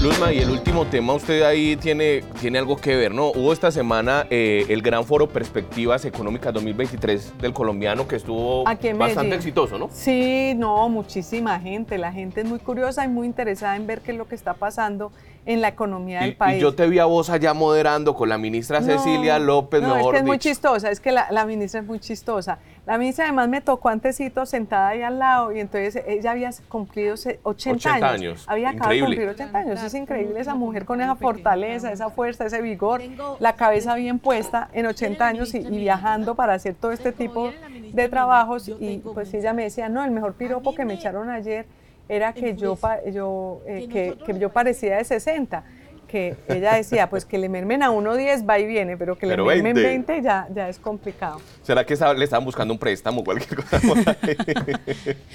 Luzma, 0.02 0.32
y 0.32 0.38
el 0.38 0.50
último 0.50 0.84
tema, 0.84 1.12
usted 1.12 1.42
ahí 1.42 1.76
tiene, 1.76 2.24
tiene 2.40 2.58
algo 2.58 2.76
que 2.76 2.96
ver, 2.96 3.14
¿no? 3.14 3.28
Hubo 3.28 3.52
esta 3.52 3.70
semana 3.70 4.26
eh, 4.30 4.66
el 4.68 4.82
gran 4.82 5.04
foro 5.04 5.28
Perspectivas 5.28 6.04
Económicas 6.04 6.52
2023 6.54 7.38
del 7.38 7.52
colombiano 7.52 8.08
que 8.08 8.16
estuvo 8.16 8.64
bastante 8.64 9.36
exitoso, 9.36 9.78
¿no? 9.78 9.88
Sí, 9.92 10.54
no, 10.56 10.88
muchísima 10.88 11.60
gente. 11.60 11.98
La 11.98 12.10
gente 12.10 12.40
es 12.40 12.48
muy 12.48 12.58
curiosa 12.58 13.04
y 13.04 13.08
muy 13.08 13.28
interesada 13.28 13.76
en 13.76 13.86
ver 13.86 14.00
qué 14.00 14.10
es 14.10 14.18
lo 14.18 14.26
que 14.26 14.34
está 14.34 14.54
pasando 14.54 15.12
en 15.44 15.60
la 15.60 15.68
economía 15.68 16.20
del 16.20 16.36
país. 16.36 16.58
Y 16.58 16.60
yo 16.60 16.74
te 16.74 16.86
vi 16.86 16.98
a 16.98 17.04
vos 17.04 17.30
allá 17.30 17.52
moderando 17.52 18.14
con 18.14 18.28
la 18.28 18.38
ministra 18.38 18.80
Cecilia 18.80 19.38
López, 19.38 19.82
no, 19.82 19.96
es 19.96 20.06
que 20.06 20.16
es 20.18 20.24
muy 20.24 20.38
chistosa, 20.38 20.90
es 20.90 21.00
que 21.00 21.10
la, 21.10 21.26
la, 21.30 21.44
ministra 21.44 21.80
es 21.80 21.86
muy 21.86 21.98
chistosa. 21.98 22.58
La 22.86 22.98
ministra 22.98 23.24
además 23.26 23.48
me 23.48 23.60
tocó 23.60 23.88
antecito 23.88 24.44
sentada 24.46 24.88
ahí 24.88 25.02
al 25.02 25.18
lado 25.18 25.52
y 25.52 25.60
entonces 25.60 26.02
ella 26.06 26.32
había 26.32 26.50
cumplido 26.68 27.14
80, 27.42 27.94
años. 27.94 28.44
Había 28.48 28.70
acabado 28.70 28.92
de 28.92 29.00
cumplir 29.00 29.28
80 29.28 29.58
años. 29.58 29.82
Es 29.82 29.94
increíble 29.94 30.40
esa 30.40 30.54
mujer 30.54 30.84
con 30.84 31.00
esa 31.00 31.14
fortaleza, 31.14 31.92
esa 31.92 32.10
fuerza, 32.10 32.46
ese 32.46 32.60
vigor, 32.60 33.00
la 33.38 33.54
cabeza 33.54 33.94
bien 33.94 34.18
puesta 34.18 34.68
en 34.72 34.86
80 34.86 35.26
años 35.26 35.54
y, 35.54 35.60
viajando 35.60 36.34
para 36.34 36.54
hacer 36.54 36.74
todo 36.74 36.92
este 36.92 37.12
tipo 37.12 37.52
de 37.92 38.08
trabajos. 38.08 38.68
Y 38.68 38.98
pues 38.98 39.32
ella 39.34 39.52
me 39.52 39.64
decía, 39.64 39.88
no, 39.88 40.04
el 40.04 40.10
mejor 40.10 40.34
piropo 40.34 40.74
que 40.74 40.84
me 40.84 40.94
echaron 40.94 41.30
ayer 41.30 41.66
era 42.08 42.32
que 42.32 42.54
yo, 42.54 42.78
yo, 43.12 43.60
eh, 43.66 44.16
que, 44.26 44.38
yo 44.38 44.50
parecía 44.50 44.96
de 44.96 45.04
60 45.04 45.64
que 46.12 46.36
ella 46.46 46.74
decía, 46.74 47.08
pues 47.08 47.24
que 47.24 47.38
le 47.38 47.48
mermen 47.48 47.82
a 47.82 47.88
uno 47.88 48.14
10 48.14 48.46
va 48.46 48.58
y 48.58 48.66
viene, 48.66 48.98
pero 48.98 49.16
que 49.16 49.24
le 49.24 49.34
mermen 49.34 49.74
20, 49.74 50.20
ya, 50.20 50.46
ya 50.54 50.68
es 50.68 50.78
complicado. 50.78 51.40
¿Será 51.62 51.86
que 51.86 51.96
le 51.96 52.24
estaban 52.24 52.44
buscando 52.44 52.74
un 52.74 52.78
préstamo 52.78 53.22
o 53.22 53.24
cualquier 53.24 53.64
cosa? 53.64 53.80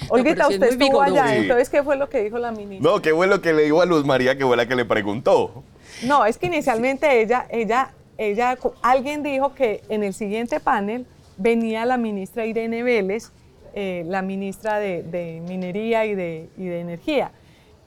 Olguita, 0.08 0.46
usted 0.48 0.68
estuvo 0.68 1.02
allá, 1.02 1.34
entonces, 1.34 1.68
¿qué 1.68 1.82
fue 1.82 1.96
lo 1.96 2.08
que 2.08 2.22
dijo 2.22 2.38
la 2.38 2.52
ministra? 2.52 2.88
No, 2.88 3.02
¿qué 3.02 3.12
fue 3.12 3.26
lo 3.26 3.42
que 3.42 3.52
le 3.52 3.64
dijo 3.64 3.82
a 3.82 3.86
Luz 3.86 4.04
María, 4.06 4.38
que 4.38 4.44
fue 4.44 4.56
la 4.56 4.68
que 4.68 4.76
le 4.76 4.84
preguntó? 4.84 5.64
No, 6.04 6.24
es 6.24 6.38
que 6.38 6.46
inicialmente 6.46 7.20
ella, 7.20 7.48
ella, 7.50 7.90
ella, 8.16 8.56
alguien 8.80 9.24
dijo 9.24 9.56
que 9.56 9.82
en 9.88 10.04
el 10.04 10.14
siguiente 10.14 10.60
panel 10.60 11.06
venía 11.38 11.86
la 11.86 11.96
ministra 11.96 12.46
Irene 12.46 12.84
Vélez, 12.84 13.32
eh, 13.74 14.04
la 14.06 14.22
ministra 14.22 14.78
de, 14.78 15.42
Minería 15.46 16.06
y 16.06 16.14
de, 16.14 16.48
Energía. 16.56 17.32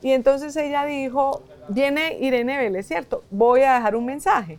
Y 0.01 0.11
entonces 0.11 0.55
ella 0.55 0.85
dijo, 0.85 1.43
viene 1.69 2.17
Irene 2.19 2.57
Vélez, 2.57 2.87
¿cierto? 2.87 3.23
Voy 3.29 3.61
a 3.61 3.75
dejar 3.75 3.95
un 3.95 4.05
mensaje. 4.05 4.57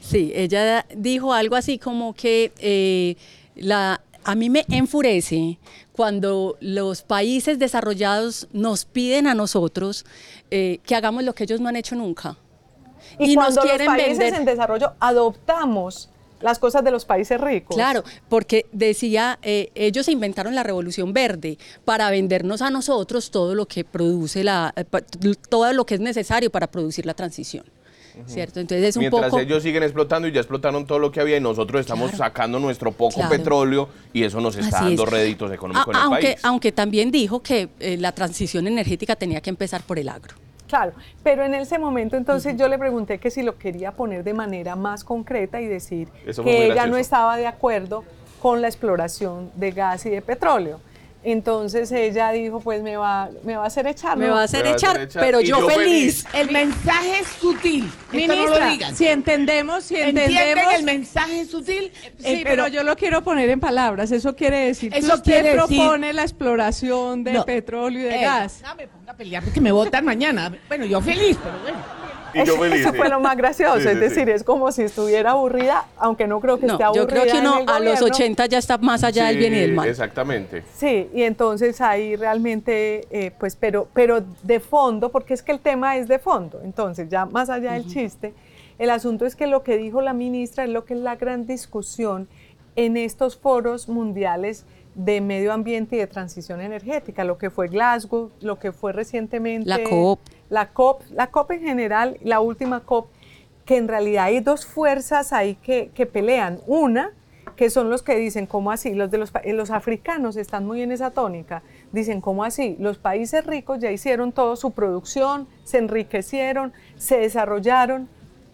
Sí, 0.00 0.32
ella 0.34 0.86
dijo 0.94 1.32
algo 1.32 1.56
así 1.56 1.78
como 1.78 2.14
que 2.14 2.52
eh, 2.58 3.16
la, 3.56 4.00
a 4.24 4.34
mí 4.34 4.50
me 4.50 4.64
enfurece 4.68 5.58
cuando 5.92 6.56
los 6.60 7.02
países 7.02 7.58
desarrollados 7.58 8.48
nos 8.52 8.84
piden 8.84 9.26
a 9.26 9.34
nosotros 9.34 10.04
eh, 10.50 10.80
que 10.84 10.94
hagamos 10.94 11.22
lo 11.24 11.34
que 11.34 11.44
ellos 11.44 11.60
no 11.60 11.68
han 11.68 11.76
hecho 11.76 11.94
nunca. 11.94 12.36
Y, 13.18 13.34
cuando 13.34 13.56
nos 13.56 13.64
quieren 13.64 13.86
los 13.86 13.96
países 13.96 14.32
en 14.32 14.44
desarrollo 14.44 14.94
adoptamos 14.98 16.10
las 16.40 16.58
cosas 16.58 16.84
de 16.84 16.90
los 16.90 17.04
países 17.04 17.40
ricos. 17.40 17.76
Claro, 17.76 18.04
porque 18.28 18.66
decía, 18.72 19.38
eh, 19.42 19.70
ellos 19.74 20.08
inventaron 20.08 20.54
la 20.54 20.62
revolución 20.62 21.12
verde 21.12 21.58
para 21.84 22.10
vendernos 22.10 22.62
a 22.62 22.70
nosotros 22.70 23.30
todo 23.30 23.54
lo 23.54 23.66
que 23.66 23.84
produce 23.84 24.44
la, 24.44 24.72
eh, 24.76 24.84
todo 25.48 25.72
lo 25.72 25.86
que 25.86 25.94
es 25.94 26.00
necesario 26.00 26.50
para 26.50 26.66
producir 26.66 27.06
la 27.06 27.14
transición. 27.14 27.64
¿Cierto? 28.26 28.60
Entonces 28.60 28.90
es 28.90 28.96
un 28.96 29.00
Mientras 29.00 29.34
ellos 29.34 29.62
siguen 29.62 29.82
explotando 29.82 30.28
y 30.28 30.32
ya 30.32 30.40
explotaron 30.40 30.86
todo 30.86 31.00
lo 31.00 31.10
que 31.10 31.20
había 31.20 31.36
y 31.36 31.40
nosotros 31.40 31.80
estamos 31.80 32.12
sacando 32.12 32.60
nuestro 32.60 32.92
poco 32.92 33.20
petróleo 33.28 33.88
y 34.12 34.22
eso 34.22 34.40
nos 34.40 34.54
está 34.56 34.82
dando 34.82 35.04
réditos 35.04 35.52
económicos 35.52 35.88
en 35.88 35.96
el 35.96 36.02
aunque, 36.02 36.22
país. 36.22 36.40
Aunque 36.44 36.70
también 36.70 37.10
dijo 37.10 37.42
que 37.42 37.70
eh, 37.80 37.96
la 37.96 38.12
transición 38.12 38.68
energética 38.68 39.16
tenía 39.16 39.40
que 39.40 39.50
empezar 39.50 39.82
por 39.82 39.98
el 39.98 40.08
agro. 40.08 40.36
Claro, 40.74 40.92
pero 41.22 41.44
en 41.44 41.54
ese 41.54 41.78
momento 41.78 42.16
entonces 42.16 42.56
yo 42.56 42.66
le 42.66 42.76
pregunté 42.76 43.18
que 43.18 43.30
si 43.30 43.44
lo 43.44 43.56
quería 43.56 43.92
poner 43.92 44.24
de 44.24 44.34
manera 44.34 44.74
más 44.74 45.04
concreta 45.04 45.60
y 45.60 45.68
decir 45.68 46.08
que 46.42 46.66
ella 46.66 46.88
no 46.88 46.96
estaba 46.96 47.36
de 47.36 47.46
acuerdo 47.46 48.02
con 48.42 48.60
la 48.60 48.66
exploración 48.66 49.52
de 49.54 49.70
gas 49.70 50.04
y 50.04 50.10
de 50.10 50.20
petróleo. 50.20 50.80
Entonces 51.24 51.90
ella 51.90 52.30
dijo, 52.32 52.60
pues 52.60 52.82
me 52.82 52.98
va, 52.98 53.30
me 53.44 53.56
va 53.56 53.64
a 53.64 53.66
hacer 53.68 53.86
echar. 53.86 54.18
Me 54.18 54.28
va 54.28 54.42
a 54.42 54.44
hacer, 54.44 54.66
echar, 54.66 55.08
pero 55.14 55.40
yo, 55.40 55.66
feliz. 55.68 56.26
El 56.34 56.50
mensaje 56.50 57.20
es 57.20 57.28
sutil. 57.40 57.90
Ministra, 58.12 58.94
si 58.94 59.06
entendemos, 59.06 59.84
si 59.84 59.96
entendemos. 59.96 60.74
el 60.74 60.84
mensaje 60.84 61.46
sutil? 61.46 61.90
Sí, 62.18 62.42
pero, 62.44 62.68
yo 62.68 62.82
lo 62.82 62.94
quiero 62.94 63.24
poner 63.24 63.48
en 63.48 63.58
palabras. 63.58 64.12
Eso 64.12 64.36
quiere 64.36 64.66
decir 64.66 64.92
que 64.92 65.00
usted 65.00 65.54
propone 65.54 66.12
la 66.12 66.22
exploración 66.22 67.24
de 67.24 67.42
petróleo 67.42 68.00
y 68.00 68.12
de 68.12 68.20
gas. 68.20 68.60
No 68.62 68.74
me 68.74 68.86
ponga 68.86 69.12
a 69.12 69.16
pelear 69.16 69.42
porque 69.42 69.62
me 69.62 69.72
votan 69.72 70.04
mañana. 70.04 70.54
Bueno, 70.68 70.84
yo 70.84 71.00
feliz, 71.00 71.38
pero 71.42 71.58
bueno. 71.62 72.03
Eso 72.34 72.92
fue 72.94 73.08
lo 73.08 73.20
más 73.20 73.36
gracioso, 73.36 73.88
es 73.88 74.00
decir, 74.00 74.28
es 74.28 74.42
como 74.42 74.70
si 74.72 74.82
estuviera 74.82 75.32
aburrida, 75.32 75.86
aunque 75.96 76.26
no 76.26 76.40
creo 76.40 76.58
que 76.58 76.66
esté 76.66 76.82
aburrida. 76.82 77.04
Yo 77.04 77.08
creo 77.08 77.24
que 77.24 77.38
uno 77.38 77.64
a 77.66 77.80
los 77.80 78.02
80 78.02 78.46
ya 78.46 78.58
está 78.58 78.78
más 78.78 79.04
allá 79.04 79.26
del 79.26 79.38
bien 79.38 79.54
y 79.54 79.60
del 79.60 79.72
mal. 79.72 79.88
Exactamente. 79.88 80.64
Sí, 80.76 81.08
y 81.14 81.22
entonces 81.22 81.80
ahí 81.80 82.16
realmente, 82.16 83.06
eh, 83.10 83.30
pues, 83.38 83.56
pero, 83.56 83.88
pero 83.94 84.22
de 84.42 84.60
fondo, 84.60 85.10
porque 85.10 85.34
es 85.34 85.42
que 85.42 85.52
el 85.52 85.60
tema 85.60 85.96
es 85.96 86.08
de 86.08 86.18
fondo, 86.18 86.60
entonces 86.64 87.08
ya 87.08 87.26
más 87.26 87.50
allá 87.50 87.72
del 87.72 87.86
chiste, 87.86 88.34
el 88.78 88.90
asunto 88.90 89.24
es 89.24 89.36
que 89.36 89.46
lo 89.46 89.62
que 89.62 89.76
dijo 89.76 90.00
la 90.00 90.12
ministra 90.12 90.64
es 90.64 90.70
lo 90.70 90.84
que 90.84 90.94
es 90.94 91.00
la 91.00 91.16
gran 91.16 91.46
discusión 91.46 92.28
en 92.76 92.96
estos 92.96 93.36
foros 93.36 93.88
mundiales 93.88 94.64
de 94.94 95.20
medio 95.20 95.52
ambiente 95.52 95.96
y 95.96 95.98
de 95.98 96.06
transición 96.06 96.60
energética, 96.60 97.24
lo 97.24 97.36
que 97.38 97.50
fue 97.50 97.68
Glasgow, 97.68 98.30
lo 98.40 98.58
que 98.58 98.72
fue 98.72 98.92
recientemente 98.92 99.68
la 99.68 99.82
COP, 99.82 100.20
la 100.50 100.68
COP, 100.68 101.02
la 101.10 101.28
COP 101.28 101.52
en 101.52 101.62
general, 101.62 102.18
la 102.22 102.40
última 102.40 102.80
COP, 102.80 103.08
que 103.64 103.76
en 103.76 103.88
realidad 103.88 104.24
hay 104.24 104.40
dos 104.40 104.66
fuerzas 104.66 105.32
ahí 105.32 105.54
que, 105.56 106.08
pelean. 106.12 106.60
Una, 106.66 107.12
que 107.56 107.70
son 107.70 107.88
los 107.88 108.02
que 108.02 108.16
dicen, 108.16 108.46
¿cómo 108.46 108.70
así? 108.70 108.94
Los, 108.94 109.10
de 109.10 109.18
los, 109.18 109.32
los 109.44 109.70
africanos 109.70 110.36
están 110.36 110.66
muy 110.66 110.82
en 110.82 110.92
esa 110.92 111.10
tónica. 111.10 111.62
Dicen, 111.92 112.20
¿cómo 112.20 112.44
así? 112.44 112.76
Los 112.78 112.98
países 112.98 113.46
ricos 113.46 113.78
ya 113.78 113.90
hicieron 113.90 114.32
toda 114.32 114.56
su 114.56 114.72
producción, 114.72 115.46
se 115.64 115.78
enriquecieron, 115.78 116.72
se 116.96 117.18
desarrollaron, 117.18 118.08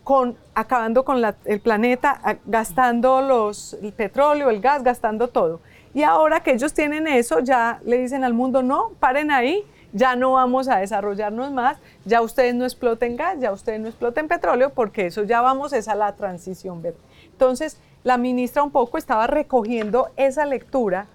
con, 0.04 0.36
acabando 0.54 1.04
con 1.04 1.22
el 1.44 1.60
planeta, 1.60 2.38
gastando 2.46 3.20
los, 3.20 3.74
el 3.74 3.92
petróleo, 3.92 4.50
el 4.50 4.60
gas, 4.60 4.82
gastando 4.82 5.28
todo. 5.28 5.60
Y 5.92 6.02
ahora 6.02 6.40
que 6.40 6.52
ellos 6.52 6.72
tienen 6.72 7.06
eso, 7.06 7.40
ya 7.40 7.80
le 7.84 7.98
dicen 7.98 8.24
al 8.24 8.34
mundo, 8.34 8.62
no, 8.62 8.92
paren 9.00 9.30
ahí, 9.30 9.64
ya 9.92 10.16
no 10.16 10.32
vamos 10.32 10.68
a 10.68 10.78
desarrollarnos 10.78 11.52
más, 11.52 11.78
ya 12.04 12.22
ustedes 12.22 12.54
no 12.54 12.64
exploten 12.64 13.16
gas, 13.16 13.38
ya 13.40 13.52
ustedes 13.52 13.80
no 13.80 13.88
exploten 13.88 14.28
petróleo, 14.28 14.70
porque 14.70 15.06
eso 15.06 15.22
ya 15.24 15.40
vamos 15.40 15.72
es 15.72 15.88
a 15.88 15.94
la 15.94 16.14
transición 16.16 16.82
verde. 16.82 16.98
Entonces, 17.32 17.80
la 18.02 18.16
ministra 18.16 18.62
un 18.62 18.70
poco 18.70 18.98
estaba 18.98 19.26
recogiendo 19.26 20.10
esa 20.16 20.46
lectura 20.46 21.06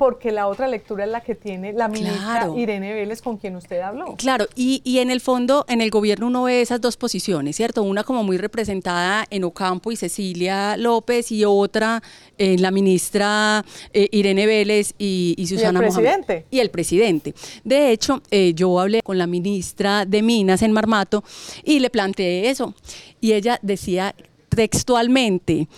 porque 0.00 0.32
la 0.32 0.46
otra 0.46 0.66
lectura 0.66 1.04
es 1.04 1.10
la 1.10 1.20
que 1.20 1.34
tiene 1.34 1.74
la 1.74 1.86
ministra 1.86 2.48
Irene 2.56 2.94
Vélez 2.94 3.20
con 3.20 3.36
quien 3.36 3.54
usted 3.54 3.80
habló. 3.80 4.16
Claro, 4.16 4.46
y, 4.56 4.80
y, 4.82 5.00
en 5.00 5.10
el 5.10 5.20
fondo, 5.20 5.66
en 5.68 5.82
el 5.82 5.90
gobierno 5.90 6.28
uno 6.28 6.44
ve 6.44 6.62
esas 6.62 6.80
dos 6.80 6.96
posiciones, 6.96 7.54
¿cierto? 7.56 7.82
Una 7.82 8.02
como 8.02 8.24
muy 8.24 8.38
representada 8.38 9.26
en 9.28 9.44
Ocampo 9.44 9.92
y 9.92 9.96
Cecilia 9.96 10.78
López 10.78 11.30
y 11.32 11.44
otra 11.44 12.02
en 12.38 12.62
la 12.62 12.70
ministra 12.70 13.62
eh, 13.92 14.08
Irene 14.10 14.46
Vélez 14.46 14.94
y, 14.96 15.36
Susana 15.46 15.80
¿Y 15.80 15.82
el 15.82 15.88
presidente? 15.90 16.46
Y 16.50 16.60
el 16.60 16.70
presidente. 16.70 17.34
De 17.62 17.90
hecho, 17.90 18.22
eh, 18.30 18.54
yo 18.54 18.80
hablé 18.80 19.02
con 19.02 19.18
la 19.18 19.26
ministra 19.26 20.06
de 20.06 20.22
Minas 20.22 20.62
en 20.62 20.72
Marmato 20.72 21.22
y 21.62 21.78
le 21.78 21.90
planteé 21.90 22.48
eso. 22.48 22.72
Y 23.20 23.34
ella 23.34 23.58
decía 23.60 24.14
textualmente, 24.48 25.68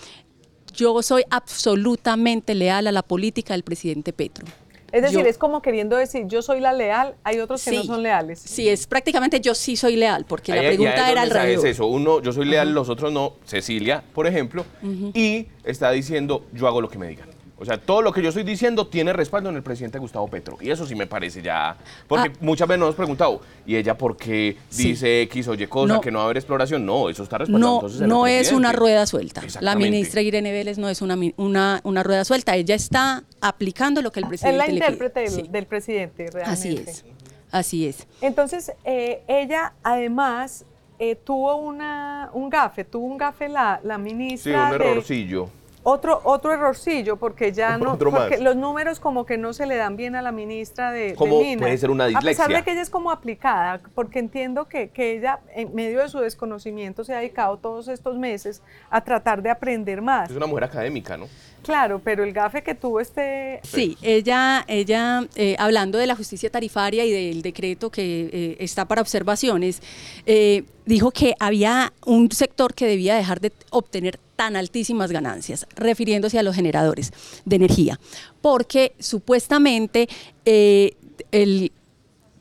yo 0.72 1.02
soy 1.02 1.24
absolutamente 1.30 2.54
leal 2.54 2.86
a 2.86 2.92
la 2.92 3.02
política 3.02 3.54
del 3.54 3.62
presidente 3.62 4.12
Petro. 4.12 4.46
Es 4.92 5.00
decir, 5.00 5.26
es 5.26 5.38
como 5.38 5.62
queriendo 5.62 5.96
decir, 5.96 6.26
yo 6.26 6.42
soy 6.42 6.60
la 6.60 6.74
leal, 6.74 7.14
hay 7.24 7.40
otros 7.40 7.64
que 7.64 7.72
no 7.72 7.82
son 7.82 8.02
leales. 8.02 8.40
Sí, 8.40 8.68
es 8.68 8.86
prácticamente 8.86 9.40
yo 9.40 9.54
sí 9.54 9.74
soy 9.74 9.96
leal, 9.96 10.26
porque 10.28 10.54
la 10.54 10.60
pregunta 10.60 11.10
era 11.10 11.22
al 11.22 11.30
revés. 11.30 11.60
Es 11.60 11.64
eso, 11.64 11.86
uno, 11.86 12.20
yo 12.20 12.30
soy 12.32 12.44
leal, 12.44 12.74
los 12.74 12.90
otros 12.90 13.10
no, 13.10 13.36
Cecilia, 13.46 14.04
por 14.12 14.26
ejemplo, 14.26 14.66
y 15.14 15.48
está 15.64 15.90
diciendo, 15.90 16.44
yo 16.52 16.66
hago 16.66 16.82
lo 16.82 16.90
que 16.90 16.98
me 16.98 17.08
digan. 17.08 17.28
O 17.62 17.64
sea, 17.64 17.78
todo 17.78 18.02
lo 18.02 18.12
que 18.12 18.20
yo 18.20 18.30
estoy 18.30 18.42
diciendo 18.42 18.88
tiene 18.88 19.12
respaldo 19.12 19.48
en 19.48 19.54
el 19.54 19.62
presidente 19.62 19.96
Gustavo 19.96 20.26
Petro. 20.26 20.58
Y 20.60 20.70
eso 20.70 20.84
sí 20.84 20.96
me 20.96 21.06
parece 21.06 21.42
ya. 21.42 21.76
Porque 22.08 22.32
ah. 22.34 22.38
muchas 22.40 22.66
veces 22.66 22.80
nos 22.80 22.86
hemos 22.86 22.96
preguntado, 22.96 23.40
¿y 23.64 23.76
ella 23.76 23.96
por 23.96 24.16
qué 24.16 24.56
dice 24.76 25.22
X 25.22 25.46
o 25.46 25.54
Y 25.54 25.68
cosa, 25.68 26.00
que 26.00 26.10
no 26.10 26.18
va 26.18 26.24
a 26.24 26.26
haber 26.26 26.38
exploración? 26.38 26.84
No, 26.84 27.08
eso 27.08 27.22
está 27.22 27.38
respaldado. 27.38 27.88
No, 27.88 28.06
no 28.08 28.26
es 28.26 28.50
una 28.50 28.72
rueda 28.72 29.06
suelta. 29.06 29.42
La 29.60 29.76
ministra 29.76 30.22
Irene 30.22 30.50
Vélez 30.50 30.76
no 30.76 30.88
es 30.88 31.02
una, 31.02 31.16
una, 31.36 31.80
una, 31.84 32.02
rueda 32.02 32.24
suelta. 32.24 32.56
Ella 32.56 32.74
está 32.74 33.22
aplicando 33.40 34.02
lo 34.02 34.10
que 34.10 34.18
el 34.18 34.26
presidente 34.26 34.60
Es 34.60 34.68
la 34.68 34.74
intérprete 34.74 35.42
del, 35.48 35.66
presidente, 35.66 36.30
realmente. 36.32 36.50
Así 36.50 36.76
es. 36.84 37.04
Así 37.52 37.86
es. 37.86 38.08
Entonces, 38.22 38.72
eh, 38.82 39.22
ella 39.28 39.74
además 39.84 40.64
eh, 40.98 41.14
tuvo 41.14 41.54
una, 41.54 42.28
un 42.32 42.50
gafe, 42.50 42.82
tuvo 42.82 43.06
un 43.06 43.18
gafe 43.18 43.48
la, 43.48 43.80
la 43.84 43.98
ministra. 43.98 44.68
Sí, 44.68 44.74
un 44.74 44.82
errorcillo. 44.82 45.61
Otro, 45.84 46.20
otro 46.24 46.52
errorcillo, 46.52 47.16
porque 47.16 47.52
ya 47.52 47.76
no, 47.76 47.98
porque 47.98 48.38
los 48.38 48.54
números 48.54 49.00
como 49.00 49.26
que 49.26 49.36
no 49.36 49.52
se 49.52 49.66
le 49.66 49.76
dan 49.76 49.96
bien 49.96 50.14
a 50.14 50.22
la 50.22 50.30
ministra 50.30 50.92
de, 50.92 51.14
¿Cómo 51.16 51.40
puede 51.58 51.76
ser 51.76 51.90
una 51.90 52.06
dislexia? 52.06 52.44
A 52.44 52.46
pesar 52.46 52.56
de 52.56 52.64
que 52.64 52.72
ella 52.72 52.82
es 52.82 52.90
como 52.90 53.10
aplicada, 53.10 53.80
porque 53.94 54.20
entiendo 54.20 54.68
que, 54.68 54.90
que 54.90 55.16
ella, 55.16 55.40
en 55.54 55.74
medio 55.74 56.00
de 56.00 56.08
su 56.08 56.20
desconocimiento, 56.20 57.02
se 57.02 57.14
ha 57.14 57.18
dedicado 57.18 57.56
todos 57.56 57.88
estos 57.88 58.16
meses 58.16 58.62
a 58.90 59.02
tratar 59.02 59.42
de 59.42 59.50
aprender 59.50 60.02
más. 60.02 60.30
Es 60.30 60.36
una 60.36 60.46
mujer 60.46 60.64
académica, 60.64 61.16
¿no? 61.16 61.26
Claro, 61.62 62.00
pero 62.02 62.24
el 62.24 62.32
gafe 62.32 62.62
que 62.62 62.74
tuvo 62.74 63.00
este... 63.00 63.60
Sí, 63.62 63.96
ella, 64.02 64.64
ella 64.66 65.26
eh, 65.36 65.54
hablando 65.58 65.98
de 65.98 66.06
la 66.06 66.16
justicia 66.16 66.50
tarifaria 66.50 67.04
y 67.04 67.12
del 67.12 67.42
decreto 67.42 67.90
que 67.90 68.30
eh, 68.32 68.56
está 68.58 68.86
para 68.86 69.00
observaciones, 69.00 69.80
eh, 70.26 70.64
dijo 70.86 71.10
que 71.12 71.34
había 71.38 71.92
un 72.04 72.30
sector 72.32 72.74
que 72.74 72.86
debía 72.86 73.14
dejar 73.14 73.40
de 73.40 73.52
obtener 73.70 74.18
tan 74.34 74.56
altísimas 74.56 75.12
ganancias, 75.12 75.66
refiriéndose 75.76 76.38
a 76.38 76.42
los 76.42 76.56
generadores 76.56 77.12
de 77.44 77.56
energía, 77.56 78.00
porque 78.40 78.94
supuestamente 78.98 80.08
el 80.44 81.72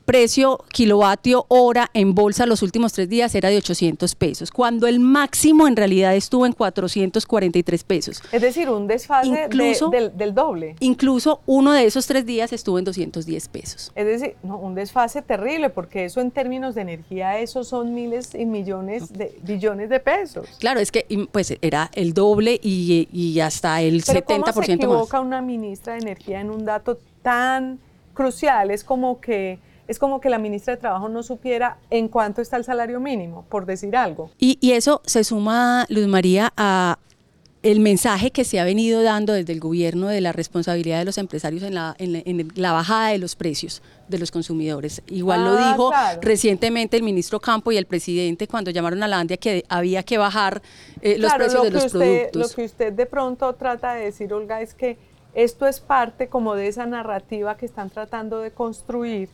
precio 0.02 0.64
kilovatio 0.72 1.46
hora 1.48 1.90
en 1.94 2.14
bolsa 2.14 2.46
los 2.46 2.62
últimos 2.62 2.92
tres 2.92 3.08
días 3.08 3.34
era 3.34 3.48
de 3.48 3.56
800 3.56 4.14
pesos, 4.14 4.50
cuando 4.50 4.86
el 4.86 5.00
máximo 5.00 5.66
en 5.66 5.76
realidad 5.76 6.14
estuvo 6.14 6.46
en 6.46 6.52
443 6.52 7.84
pesos. 7.84 8.22
Es 8.32 8.42
decir, 8.42 8.68
un 8.68 8.86
desfase 8.86 9.48
del, 9.48 10.34
doble. 10.34 10.76
Incluso 10.80 11.40
uno 11.46 11.72
de 11.72 11.84
esos 11.86 12.06
tres 12.06 12.26
días 12.26 12.52
estuvo 12.52 12.78
en 12.78 12.84
210 12.84 13.48
pesos. 13.48 13.92
Es 13.94 14.06
decir, 14.06 14.36
un 14.42 14.74
desfase 14.74 15.22
terrible, 15.22 15.70
porque 15.70 16.04
eso 16.04 16.20
en 16.20 16.30
términos 16.30 16.74
de 16.74 16.82
energía, 16.82 17.38
eso 17.38 17.64
son 17.64 17.94
miles 17.94 18.34
y 18.34 18.46
millones 18.46 19.12
de 19.12 19.38
billones 19.42 19.88
de 19.88 20.00
pesos. 20.00 20.48
Claro, 20.58 20.80
es 20.80 20.90
que 20.90 21.06
pues 21.30 21.54
era 21.60 21.90
el 21.94 22.14
doble 22.14 22.58
y, 22.62 23.38
hasta 23.40 23.80
el 23.82 24.02
Pero 24.06 24.20
70% 24.20 24.52
¿cómo 24.52 24.62
se 24.62 24.72
equivoca 24.72 25.20
una 25.20 25.40
ministra 25.40 25.94
de 25.94 26.00
Energía 26.00 26.40
en 26.40 26.50
un 26.50 26.64
dato 26.64 26.98
tan 27.22 27.78
crucial? 28.14 28.70
Es 28.70 28.84
como 28.84 29.20
que 29.20 29.58
es 29.88 29.98
como 29.98 30.20
que 30.20 30.30
la 30.30 30.38
ministra 30.38 30.74
de 30.74 30.80
Trabajo 30.80 31.08
no 31.08 31.22
supiera 31.22 31.78
en 31.90 32.08
cuánto 32.08 32.40
está 32.40 32.56
el 32.56 32.64
salario 32.64 33.00
mínimo, 33.00 33.44
por 33.48 33.66
decir 33.66 33.96
algo. 33.96 34.30
Y, 34.38 34.58
eso 34.72 35.02
se 35.04 35.24
suma, 35.24 35.86
Luz 35.88 36.06
María, 36.06 36.52
a 36.56 36.98
el 37.62 37.78
mensaje 37.78 38.32
que 38.32 38.42
se 38.42 38.58
ha 38.58 38.64
venido 38.64 39.02
dando 39.02 39.32
desde 39.32 39.52
el 39.52 39.60
gobierno 39.60 40.08
de 40.08 40.20
la 40.20 40.32
responsabilidad 40.32 40.98
de 40.98 41.04
los 41.04 41.16
empresarios 41.16 41.62
en 41.62 41.74
la, 41.74 41.94
en 41.98 42.50
la, 42.56 42.72
bajada 42.72 43.10
de 43.10 43.18
los 43.18 43.36
precios 43.36 43.82
de 44.08 44.18
los 44.18 44.32
consumidores. 44.32 45.00
Igual 45.06 45.44
lo 45.44 45.50
ah, 45.58 45.70
dijo 45.70 45.92
recientemente 46.20 46.96
el 46.96 47.04
ministro 47.04 47.38
Campo 47.38 47.70
y 47.70 47.76
el 47.76 47.86
presidente 47.86 48.48
cuando 48.48 48.72
llamaron 48.72 49.02
a 49.04 49.08
la 49.08 49.20
Andia 49.20 49.36
que 49.36 49.64
había 49.68 50.02
que 50.02 50.18
bajar 50.18 50.60
eh, 51.02 51.18
los 51.18 51.32
precios 51.34 51.62
de 51.62 51.70
los 51.70 51.86
productos. 51.86 52.42
Lo 52.42 52.48
que 52.48 52.64
usted 52.64 52.92
de 52.92 53.06
pronto 53.06 53.54
trata 53.54 53.94
de 53.94 54.06
decir, 54.06 54.32
Olga, 54.32 54.60
es 54.60 54.74
que 54.74 54.98
esto 55.34 55.66
es 55.66 55.78
parte 55.78 56.28
como 56.28 56.56
de 56.56 56.66
esa 56.66 56.86
narrativa 56.86 57.56
que 57.56 57.66
están 57.66 57.90
tratando 57.90 58.40
de 58.40 58.50
construir 58.50 59.28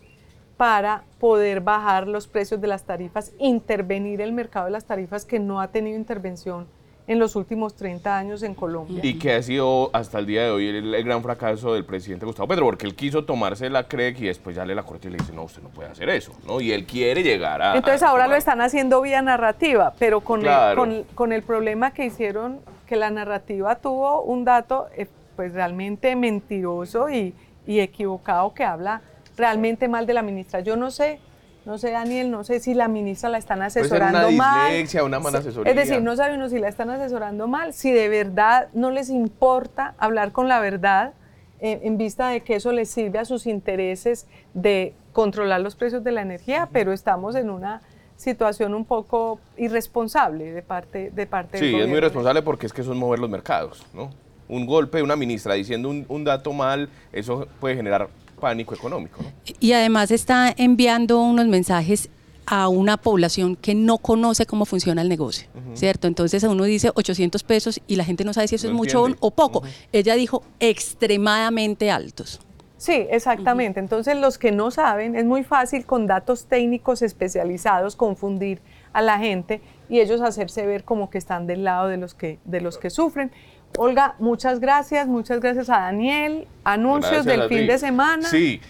para 0.59 1.05
poder 1.21 1.61
bajar 1.61 2.09
los 2.09 2.27
precios 2.27 2.61
de 2.61 2.67
las 2.67 2.83
tarifas, 2.83 3.33
intervenir 3.39 4.21
el 4.21 4.33
mercado 4.33 4.67
de 4.67 4.73
las 4.73 4.85
tarifas 4.85 5.25
que 5.25 5.39
no 5.39 5.61
ha 5.61 5.69
tenido 5.69 5.97
intervención 5.97 6.67
en 7.07 7.21
los 7.21 7.37
últimos 7.37 7.75
30 7.77 8.19
años 8.19 8.43
en 8.43 8.55
Colombia. 8.55 9.01
Y 9.03 9.19
que 9.19 9.33
ha 9.33 9.43
sido 9.43 9.89
hasta 9.95 10.19
el 10.19 10.27
día 10.27 10.43
de 10.43 10.51
hoy 10.51 10.67
el, 10.67 11.05
gran 11.05 11.23
fracaso 11.23 11.73
del 11.73 11.85
presidente 11.85 12.27
Gustavo 12.27 12.49
Petro, 12.49 12.67
porque 12.67 12.87
él 12.87 12.97
quiso 12.97 13.25
tomarse 13.25 13.71
la 13.71 13.85
CREC 13.85 14.21
y 14.21 14.27
después 14.27 14.57
ya 14.57 14.65
le 14.65 14.75
la 14.75 14.83
corte 14.83 15.07
y 15.09 15.13
le 15.13 15.19
dice, 15.19 15.33
no, 15.33 15.45
usted 15.45 15.63
no 15.63 15.69
puede 15.71 15.91
hacer 15.91 16.11
eso, 16.11 16.33
¿no? 16.45 16.61
Y 16.61 16.73
él 16.73 16.85
quiere 16.85 17.23
llegar 17.23 17.63
a... 17.63 17.77
Entonces 17.77 18.03
ahora 18.03 18.27
lo 18.27 18.35
están 18.35 18.61
haciendo 18.61 19.01
vía 19.01 19.23
narrativa, 19.23 19.95
pero 19.99 20.21
con, 20.21 20.45
el, 20.45 21.07
con, 21.15 21.33
el 21.33 21.43
problema 21.45 21.93
que 21.93 22.05
hicieron, 22.05 22.59
que 22.87 22.97
la 22.97 23.11
narrativa 23.11 23.77
tuvo 23.77 24.23
un 24.23 24.45
dato 24.45 24.89
eh, 24.97 25.07
pues 25.37 25.55
realmente 25.55 26.17
mentiroso 26.17 27.09
y, 27.09 27.33
y 27.65 27.79
equivocado 27.79 28.53
que 28.53 28.65
habla 28.65 29.03
realmente 29.39 29.89
mal 29.89 30.07
de 30.07 30.13
la 30.13 30.23
ministra. 30.23 30.61
Yo 30.61 30.77
no 30.77 30.91
sé 30.91 31.21
no 31.69 31.77
sé, 31.77 31.91
Daniel, 31.91 32.31
no 32.31 32.45
sé 32.45 32.61
si 32.61 32.73
la 32.73 32.89
ministra 32.89 33.29
la 33.29 33.37
están 33.37 33.61
asesorando 33.61 34.29
una 34.29 34.37
mal. 34.39 34.89
una 35.05 35.21
mala 35.21 35.41
asesoría. 35.41 35.71
Es 35.71 35.77
decir, 35.77 36.03
no 36.03 36.17
sabe 36.17 36.35
uno 36.35 36.49
si 36.49 36.59
la 36.59 36.67
están 36.67 36.89
asesorando 36.89 37.47
mal, 37.47 37.75
si 37.75 37.93
de 37.93 38.09
verdad 38.09 38.69
no 38.73 38.91
les 38.91 39.11
importa 39.11 39.95
hablar 39.99 40.33
con 40.33 40.49
la 40.49 40.61
verdad 40.61 41.13
eh, 41.61 41.81
en 41.83 41.99
vista 41.99 42.31
de 42.31 42.41
que 42.41 42.55
eso 42.55 42.73
les 42.73 42.89
sirve 42.89 43.19
a 43.19 43.27
sus 43.27 43.47
intereses 43.47 44.27
de 44.55 44.95
controlar 45.13 45.61
los 45.61 45.77
precios 45.77 46.03
de 46.03 46.13
la 46.13 46.23
energía, 46.23 46.71
pero 46.73 46.91
estamos 46.91 47.35
en 47.35 47.51
una 47.51 47.83
situación 48.17 48.73
un 48.73 48.87
poco 48.87 49.39
irresponsable 49.59 50.53
de 50.53 50.63
parte, 50.63 51.11
de 51.11 51.27
parte 51.27 51.59
sí, 51.59 51.73
del 51.73 51.83
es 51.83 51.89
muy 51.89 51.99
irresponsable 51.99 52.41
porque 52.41 52.65
es 52.65 52.73
que 52.73 52.81
eso 52.81 52.93
es 52.93 52.99
mover 52.99 53.19
los 53.19 53.29
mercados, 53.29 53.85
¿no? 53.93 54.09
Un 54.49 54.65
golpe 54.65 54.97
de 54.97 55.05
una 55.05 55.17
ministra 55.17 55.53
diciendo 55.53 55.91
un, 55.91 56.07
un 56.09 56.25
dato 56.25 56.55
mal, 56.55 56.89
eso 57.13 57.47
puede 57.61 57.77
generar 57.77 58.09
pánico 58.39 58.75
económico. 58.75 59.21
Y 59.61 59.73
además 59.73 60.11
está 60.11 60.55
enviando 60.57 61.21
unos 61.21 61.47
mensajes 61.47 62.09
a 62.47 62.69
una 62.69 62.97
población 62.97 63.57
que 63.57 63.75
no 63.75 63.99
conoce 63.99 64.47
cómo 64.47 64.65
funciona 64.65 65.03
el 65.03 65.09
negocio, 65.11 65.49
¿cierto? 65.75 66.09
Entonces 66.09 66.43
uno 66.45 66.65
dice 66.65 66.91
800 66.95 67.43
pesos 67.43 67.81
y 67.87 67.97
la 67.97 68.05
gente 68.05 68.25
no 68.25 68.33
sabe 68.33 68.49
si 68.49 68.55
eso 68.55 68.69
es 68.69 68.73
mucho 68.73 69.05
o 69.21 69.31
poco. 69.31 69.63
Ella 69.93 70.15
dijo 70.15 70.43
extremadamente 70.59 71.91
altos. 71.91 72.41
Sí, 72.79 73.07
exactamente. 73.11 73.81
Entonces 73.81 74.17
los 74.17 74.39
que 74.39 74.53
no 74.53 74.71
saben, 74.71 75.15
es 75.15 75.27
muy 75.27 75.45
fácil 75.45 75.85
con 75.85 76.07
datos 76.07 76.47
técnicos 76.47 77.03
especializados 77.03 77.97
confundir 77.97 78.61
a 78.93 79.03
la 79.03 79.19
gente 79.19 79.61
y 79.91 80.01
ellos 80.01 80.21
hacerse 80.23 80.65
ver 80.65 80.85
como 80.85 81.11
que 81.11 81.19
están 81.19 81.47
del 81.47 81.65
lado 81.65 81.89
de 81.89 81.99
los 81.99 82.15
que, 82.15 82.39
de 82.45 82.61
los 82.61 82.79
que 82.79 82.89
sufren. 82.89 83.31
Olga, 83.77 84.15
muchas 84.19 84.61
gracias, 84.61 85.07
muchas 85.07 85.41
gracias 85.41 85.69
a 85.71 85.81
Daniel. 85.81 86.47
Anuncios 86.65 87.25
del 87.25 87.49
fin 87.49 87.67
de 87.67 87.79
semana. 87.79 88.29
Sí, 88.29 88.61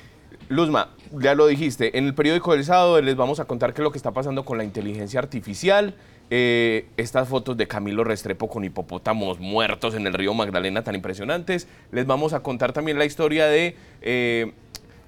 Luzma, 0.49 0.91
ya 1.13 1.35
lo 1.35 1.47
dijiste, 1.47 1.97
en 1.99 2.07
el 2.07 2.15
periódico 2.15 2.53
del 2.53 2.65
sábado 2.65 3.01
les 3.01 3.17
vamos 3.17 3.41
a 3.41 3.45
contar 3.45 3.75
qué 3.75 3.83
es 3.83 3.85
lo 3.85 3.93
que 3.93 3.99
está 3.99 4.13
pasando 4.13 4.45
con 4.45 4.59
la 4.59 4.65
inteligencia 4.65 5.21
artificial. 5.21 5.95
Eh, 6.31 6.87
estas 6.99 7.27
fotos 7.27 7.57
de 7.57 7.67
Camilo 7.67 8.05
Restrepo 8.05 8.51
con 8.51 8.63
hipopótamos 8.63 9.41
muertos 9.41 9.95
en 9.95 10.07
el 10.07 10.13
río 10.13 10.35
Magdalena 10.35 10.85
tan 10.85 10.95
impresionantes. 10.95 11.69
Les 11.91 12.07
vamos 12.07 12.35
a 12.35 12.41
contar 12.41 12.73
también 12.73 12.99
la 12.99 13.05
historia 13.05 13.47
de... 13.47 13.77
Eh, 14.03 14.53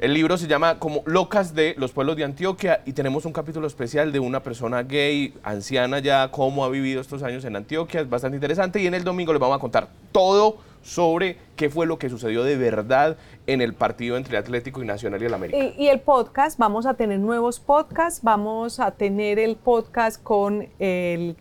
el 0.00 0.14
libro 0.14 0.38
se 0.38 0.46
llama 0.46 0.78
como 0.78 1.02
Locas 1.04 1.54
de 1.54 1.74
los 1.76 1.92
pueblos 1.92 2.16
de 2.16 2.24
Antioquia 2.24 2.80
y 2.86 2.94
tenemos 2.94 3.26
un 3.26 3.34
capítulo 3.34 3.66
especial 3.66 4.12
de 4.12 4.18
una 4.18 4.42
persona 4.42 4.82
gay, 4.82 5.34
anciana 5.42 5.98
ya, 5.98 6.30
cómo 6.30 6.64
ha 6.64 6.70
vivido 6.70 7.02
estos 7.02 7.22
años 7.22 7.44
en 7.44 7.54
Antioquia, 7.54 8.00
es 8.00 8.08
bastante 8.08 8.38
interesante 8.38 8.80
y 8.80 8.86
en 8.86 8.94
el 8.94 9.04
domingo 9.04 9.34
les 9.34 9.40
vamos 9.40 9.58
a 9.58 9.60
contar 9.60 9.88
todo 10.10 10.56
sobre 10.82 11.36
qué 11.54 11.68
fue 11.68 11.84
lo 11.84 11.98
que 11.98 12.08
sucedió 12.08 12.44
de 12.44 12.56
verdad 12.56 13.18
en 13.46 13.60
el 13.60 13.74
partido 13.74 14.16
entre 14.16 14.38
Atlético 14.38 14.82
y 14.82 14.86
Nacional 14.86 15.20
y 15.20 15.26
el 15.26 15.34
América. 15.34 15.58
Y, 15.76 15.88
el 15.88 16.00
podcast, 16.00 16.58
vamos 16.58 16.86
a 16.86 16.94
tener 16.94 17.20
nuevos 17.20 17.60
podcasts, 17.60 18.20
vamos 18.22 18.80
a 18.80 18.92
tener 18.92 19.38
el 19.38 19.56
podcast 19.56 20.22
con 20.22 20.66
el 20.78 21.36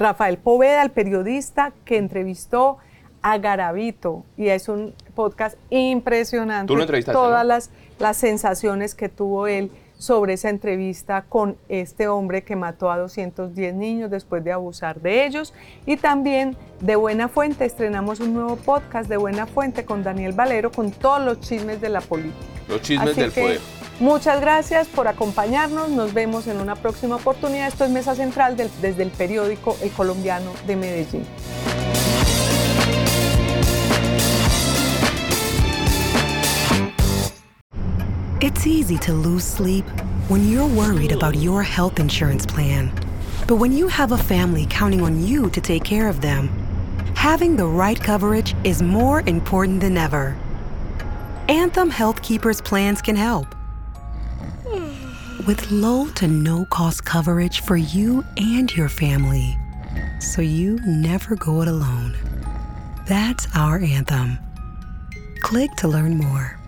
Rafael 0.00 0.36
Poveda, 0.36 0.82
el 0.82 0.90
periodista 0.90 1.72
que 1.84 1.96
entrevistó 1.98 2.78
a 3.22 3.38
Garavito 3.38 4.24
y 4.36 4.48
es 4.48 4.68
un 4.68 4.94
podcast 5.14 5.56
impresionante. 5.68 6.66
Tú 6.66 6.76
lo 6.76 6.82
entrevistaste, 6.82 7.16
Todas 7.16 7.46
las 7.46 7.70
las 8.00 8.16
sensaciones 8.16 8.94
que 8.94 9.08
tuvo 9.08 9.46
él 9.46 9.70
sobre 10.00 10.32
esa 10.32 10.48
entrevista 10.48 11.22
con 11.28 11.58
este 11.68 12.08
hombre 12.08 12.42
que 12.42 12.56
mató 12.56 12.90
a 12.90 12.96
210 12.98 13.74
niños 13.74 14.10
después 14.10 14.42
de 14.42 14.50
abusar 14.50 15.00
de 15.00 15.26
ellos. 15.26 15.52
Y 15.84 15.98
también 15.98 16.56
de 16.80 16.96
Buena 16.96 17.28
Fuente 17.28 17.66
estrenamos 17.66 18.18
un 18.20 18.32
nuevo 18.32 18.56
podcast 18.56 19.08
de 19.10 19.18
Buena 19.18 19.46
Fuente 19.46 19.84
con 19.84 20.02
Daniel 20.02 20.32
Valero 20.32 20.72
con 20.72 20.90
todos 20.90 21.22
los 21.22 21.40
chismes 21.40 21.82
de 21.82 21.90
la 21.90 22.00
política. 22.00 22.34
Los 22.68 22.80
chismes 22.80 23.14
del 23.14 23.30
poder. 23.30 23.60
Muchas 24.00 24.40
gracias 24.40 24.88
por 24.88 25.06
acompañarnos. 25.06 25.90
Nos 25.90 26.14
vemos 26.14 26.46
en 26.46 26.58
una 26.58 26.76
próxima 26.76 27.16
oportunidad. 27.16 27.68
Esto 27.68 27.84
es 27.84 27.90
Mesa 27.90 28.14
Central 28.14 28.56
desde 28.56 29.02
el 29.02 29.10
periódico 29.10 29.76
El 29.82 29.90
Colombiano 29.90 30.50
de 30.66 30.76
Medellín. 30.76 31.26
It's 38.60 38.66
easy 38.66 38.98
to 38.98 39.14
lose 39.14 39.44
sleep 39.44 39.86
when 40.28 40.46
you're 40.46 40.68
worried 40.68 41.12
about 41.12 41.34
your 41.34 41.62
health 41.62 41.98
insurance 41.98 42.44
plan. 42.44 42.92
But 43.48 43.56
when 43.56 43.72
you 43.72 43.88
have 43.88 44.12
a 44.12 44.18
family 44.18 44.66
counting 44.68 45.00
on 45.00 45.24
you 45.24 45.48
to 45.48 45.62
take 45.62 45.82
care 45.82 46.10
of 46.10 46.20
them, 46.20 46.48
having 47.16 47.56
the 47.56 47.66
right 47.66 47.98
coverage 47.98 48.54
is 48.62 48.82
more 48.82 49.22
important 49.22 49.80
than 49.80 49.96
ever. 49.96 50.36
Anthem 51.48 51.88
Health 51.88 52.20
Keepers 52.20 52.60
plans 52.60 53.00
can 53.00 53.16
help. 53.16 53.46
With 55.46 55.70
low 55.70 56.10
to 56.16 56.28
no 56.28 56.66
cost 56.66 57.06
coverage 57.06 57.62
for 57.62 57.78
you 57.78 58.22
and 58.36 58.70
your 58.76 58.90
family. 58.90 59.56
So 60.18 60.42
you 60.42 60.78
never 60.84 61.34
go 61.34 61.62
it 61.62 61.68
alone. 61.68 62.14
That's 63.08 63.46
our 63.56 63.78
anthem. 63.78 64.38
Click 65.40 65.70
to 65.76 65.88
learn 65.88 66.18
more. 66.18 66.59